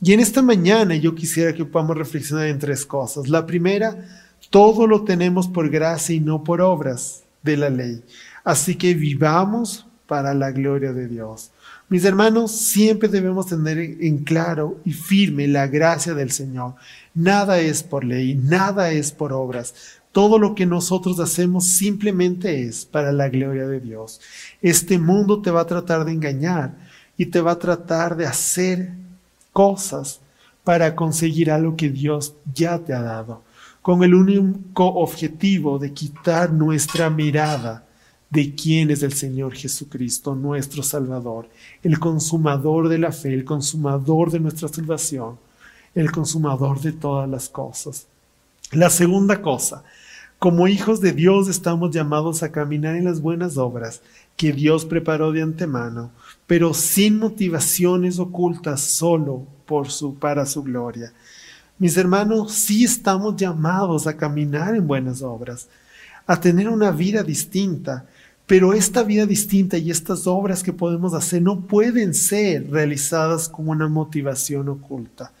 Y 0.00 0.14
en 0.14 0.20
esta 0.20 0.40
mañana 0.40 0.96
yo 0.96 1.14
quisiera 1.14 1.52
que 1.52 1.66
podamos 1.66 1.98
reflexionar 1.98 2.46
en 2.46 2.58
tres 2.58 2.86
cosas. 2.86 3.28
La 3.28 3.44
primera, 3.44 3.94
todo 4.48 4.86
lo 4.86 5.04
tenemos 5.04 5.46
por 5.46 5.68
gracia 5.68 6.14
y 6.14 6.20
no 6.20 6.42
por 6.42 6.62
obras 6.62 7.22
de 7.42 7.58
la 7.58 7.68
ley. 7.68 8.02
Así 8.42 8.76
que 8.76 8.94
vivamos 8.94 9.86
para 10.06 10.32
la 10.32 10.52
gloria 10.52 10.94
de 10.94 11.06
Dios. 11.06 11.50
Mis 11.90 12.04
hermanos, 12.06 12.50
siempre 12.50 13.10
debemos 13.10 13.46
tener 13.46 13.78
en 13.78 14.24
claro 14.24 14.78
y 14.86 14.92
firme 14.92 15.46
la 15.46 15.66
gracia 15.66 16.14
del 16.14 16.30
Señor. 16.30 16.76
Nada 17.14 17.60
es 17.60 17.84
por 17.84 18.04
ley, 18.04 18.34
nada 18.34 18.90
es 18.90 19.12
por 19.12 19.32
obras. 19.32 19.72
Todo 20.10 20.38
lo 20.38 20.54
que 20.54 20.66
nosotros 20.66 21.20
hacemos 21.20 21.64
simplemente 21.64 22.62
es 22.62 22.84
para 22.84 23.12
la 23.12 23.28
gloria 23.28 23.66
de 23.68 23.80
Dios. 23.80 24.20
Este 24.60 24.98
mundo 24.98 25.40
te 25.40 25.52
va 25.52 25.60
a 25.60 25.66
tratar 25.66 26.04
de 26.04 26.12
engañar 26.12 26.76
y 27.16 27.26
te 27.26 27.40
va 27.40 27.52
a 27.52 27.58
tratar 27.58 28.16
de 28.16 28.26
hacer 28.26 28.92
cosas 29.52 30.20
para 30.64 30.96
conseguir 30.96 31.50
algo 31.50 31.76
que 31.76 31.90
Dios 31.90 32.34
ya 32.52 32.78
te 32.78 32.92
ha 32.92 33.02
dado, 33.02 33.42
con 33.80 34.02
el 34.02 34.14
único 34.14 34.86
objetivo 34.86 35.78
de 35.78 35.92
quitar 35.92 36.52
nuestra 36.52 37.10
mirada 37.10 37.86
de 38.30 38.54
quién 38.54 38.90
es 38.90 39.04
el 39.04 39.12
Señor 39.12 39.54
Jesucristo, 39.54 40.34
nuestro 40.34 40.82
Salvador, 40.82 41.48
el 41.84 42.00
consumador 42.00 42.88
de 42.88 42.98
la 42.98 43.12
fe, 43.12 43.32
el 43.32 43.44
consumador 43.44 44.32
de 44.32 44.40
nuestra 44.40 44.66
salvación, 44.66 45.38
el 45.94 46.12
consumador 46.12 46.80
de 46.80 46.92
todas 46.92 47.28
las 47.28 47.48
cosas. 47.48 48.06
La 48.72 48.90
segunda 48.90 49.40
cosa, 49.40 49.84
como 50.38 50.68
hijos 50.68 51.00
de 51.00 51.12
Dios 51.12 51.48
estamos 51.48 51.90
llamados 51.90 52.42
a 52.42 52.50
caminar 52.52 52.96
en 52.96 53.04
las 53.04 53.20
buenas 53.20 53.56
obras 53.56 54.02
que 54.36 54.52
Dios 54.52 54.84
preparó 54.84 55.32
de 55.32 55.42
antemano, 55.42 56.10
pero 56.46 56.74
sin 56.74 57.18
motivaciones 57.18 58.18
ocultas, 58.18 58.80
solo 58.80 59.46
por 59.66 59.90
su, 59.90 60.16
para 60.16 60.44
su 60.44 60.62
gloria. 60.62 61.12
Mis 61.78 61.96
hermanos, 61.96 62.52
sí 62.52 62.84
estamos 62.84 63.36
llamados 63.36 64.06
a 64.06 64.16
caminar 64.16 64.74
en 64.74 64.86
buenas 64.86 65.22
obras, 65.22 65.68
a 66.26 66.40
tener 66.40 66.68
una 66.68 66.90
vida 66.90 67.22
distinta, 67.22 68.06
pero 68.46 68.74
esta 68.74 69.02
vida 69.02 69.26
distinta 69.26 69.78
y 69.78 69.90
estas 69.90 70.26
obras 70.26 70.62
que 70.62 70.72
podemos 70.72 71.14
hacer 71.14 71.40
no 71.40 71.60
pueden 71.60 72.12
ser 72.12 72.70
realizadas 72.70 73.48
con 73.48 73.68
una 73.68 73.88
motivación 73.88 74.68
oculta. 74.68 75.32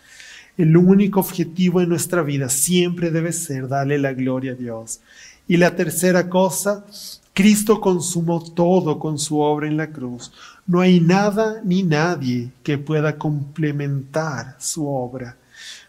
El 0.56 0.76
único 0.76 1.18
objetivo 1.18 1.80
en 1.80 1.88
nuestra 1.88 2.22
vida 2.22 2.48
siempre 2.48 3.10
debe 3.10 3.32
ser 3.32 3.66
darle 3.66 3.98
la 3.98 4.12
gloria 4.12 4.52
a 4.52 4.54
Dios. 4.54 5.00
Y 5.48 5.56
la 5.56 5.74
tercera 5.74 6.28
cosa, 6.28 6.84
Cristo 7.32 7.80
consumó 7.80 8.40
todo 8.40 9.00
con 9.00 9.18
su 9.18 9.40
obra 9.40 9.66
en 9.66 9.76
la 9.76 9.88
cruz. 9.88 10.32
No 10.66 10.80
hay 10.80 11.00
nada 11.00 11.60
ni 11.64 11.82
nadie 11.82 12.50
que 12.62 12.78
pueda 12.78 13.18
complementar 13.18 14.56
su 14.60 14.88
obra. 14.88 15.36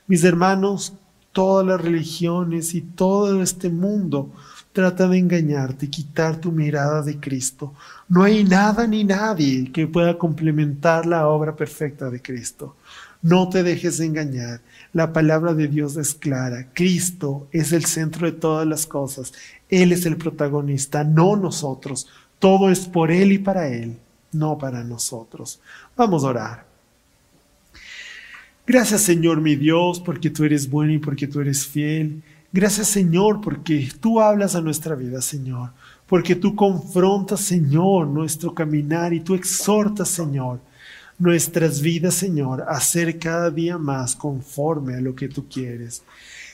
Mis 0.08 0.24
hermanos, 0.24 0.94
todas 1.32 1.66
las 1.68 1.80
religiones 1.80 2.74
y 2.74 2.82
todo 2.82 3.42
este 3.44 3.70
mundo 3.70 4.32
trata 4.74 5.08
de 5.08 5.20
engañarte, 5.20 5.90
quitar 5.90 6.36
tu 6.38 6.52
mirada 6.52 7.02
de 7.02 7.20
Cristo. 7.20 7.74
No 8.10 8.24
hay 8.24 8.44
nada 8.44 8.88
ni 8.88 9.04
nadie 9.04 9.72
que 9.72 9.88
pueda 9.88 10.18
complementar 10.18 11.06
la 11.06 11.28
obra 11.28 11.56
perfecta 11.56 12.10
de 12.10 12.22
Cristo. 12.22 12.76
No 13.26 13.50
te 13.50 13.64
dejes 13.64 14.00
engañar. 14.02 14.62
La 14.94 15.12
palabra 15.12 15.56
de 15.56 15.68
Dios 15.68 15.98
es 15.98 16.14
clara. 16.14 16.68
Cristo 16.74 17.48
es 17.52 17.72
el 17.72 17.86
centro 17.86 18.28
de 18.28 18.38
todas 18.38 18.68
las 18.68 18.86
cosas. 18.86 19.34
Él 19.68 19.92
es 19.94 20.06
el 20.06 20.16
protagonista, 20.16 21.04
no 21.04 21.36
nosotros. 21.36 22.08
Todo 22.38 22.70
es 22.70 22.82
por 22.82 23.10
Él 23.10 23.32
y 23.32 23.40
para 23.40 23.68
Él, 23.68 23.98
no 24.32 24.60
para 24.60 24.84
nosotros. 24.84 25.60
Vamos 25.98 26.24
a 26.24 26.28
orar. 26.28 26.68
Gracias 28.68 29.02
Señor 29.02 29.42
mi 29.42 29.56
Dios, 29.56 30.00
porque 30.00 30.30
tú 30.30 30.44
eres 30.44 30.70
bueno 30.70 30.94
y 30.94 31.00
porque 31.00 31.26
tú 31.26 31.42
eres 31.42 31.66
fiel. 31.66 32.22
Gracias 32.54 32.90
Señor 32.90 33.42
porque 33.42 33.90
tú 34.00 34.22
hablas 34.22 34.54
a 34.54 34.62
nuestra 34.62 34.94
vida, 34.94 35.20
Señor, 35.24 35.72
porque 36.06 36.36
tú 36.36 36.56
confrontas, 36.56 37.40
Señor, 37.40 38.06
nuestro 38.06 38.54
caminar 38.54 39.16
y 39.16 39.22
tú 39.22 39.34
exhortas, 39.34 40.10
Señor, 40.10 40.60
nuestras 41.18 41.82
vidas, 41.82 42.16
Señor, 42.16 42.66
a 42.68 42.80
ser 42.80 43.18
cada 43.20 43.50
día 43.50 43.78
más 43.78 44.16
conforme 44.16 44.96
a 44.96 45.02
lo 45.02 45.16
que 45.16 45.30
tú 45.30 45.48
quieres. 45.48 46.04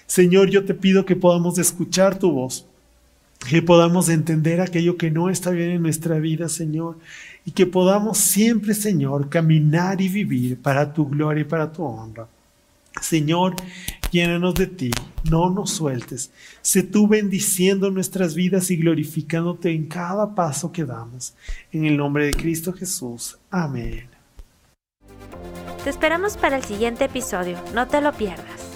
Señor, 0.05 0.49
yo 0.49 0.65
te 0.65 0.73
pido 0.73 1.05
que 1.05 1.15
podamos 1.15 1.57
escuchar 1.57 2.19
tu 2.19 2.31
voz, 2.31 2.65
que 3.49 3.61
podamos 3.61 4.09
entender 4.09 4.61
aquello 4.61 4.97
que 4.97 5.09
no 5.09 5.29
está 5.29 5.51
bien 5.51 5.71
en 5.71 5.81
nuestra 5.81 6.19
vida, 6.19 6.49
Señor, 6.49 6.97
y 7.45 7.51
que 7.51 7.65
podamos 7.65 8.17
siempre, 8.17 8.73
Señor, 8.73 9.29
caminar 9.29 10.01
y 10.01 10.09
vivir 10.09 10.61
para 10.61 10.93
tu 10.93 11.07
gloria 11.07 11.41
y 11.41 11.45
para 11.45 11.71
tu 11.71 11.83
honra. 11.83 12.27
Señor, 12.99 13.55
llénanos 14.11 14.53
de 14.55 14.67
ti, 14.67 14.91
no 15.29 15.49
nos 15.49 15.71
sueltes. 15.71 16.29
Sé 16.61 16.83
tú 16.83 17.07
bendiciendo 17.07 17.89
nuestras 17.89 18.35
vidas 18.35 18.69
y 18.69 18.75
glorificándote 18.75 19.71
en 19.71 19.87
cada 19.87 20.35
paso 20.35 20.71
que 20.71 20.83
damos. 20.83 21.33
En 21.71 21.85
el 21.85 21.95
nombre 21.95 22.25
de 22.25 22.33
Cristo 22.33 22.73
Jesús. 22.73 23.37
Amén. 23.49 24.10
Te 25.83 25.89
esperamos 25.89 26.37
para 26.37 26.57
el 26.57 26.63
siguiente 26.63 27.05
episodio, 27.05 27.57
no 27.73 27.87
te 27.87 28.01
lo 28.01 28.13
pierdas. 28.13 28.70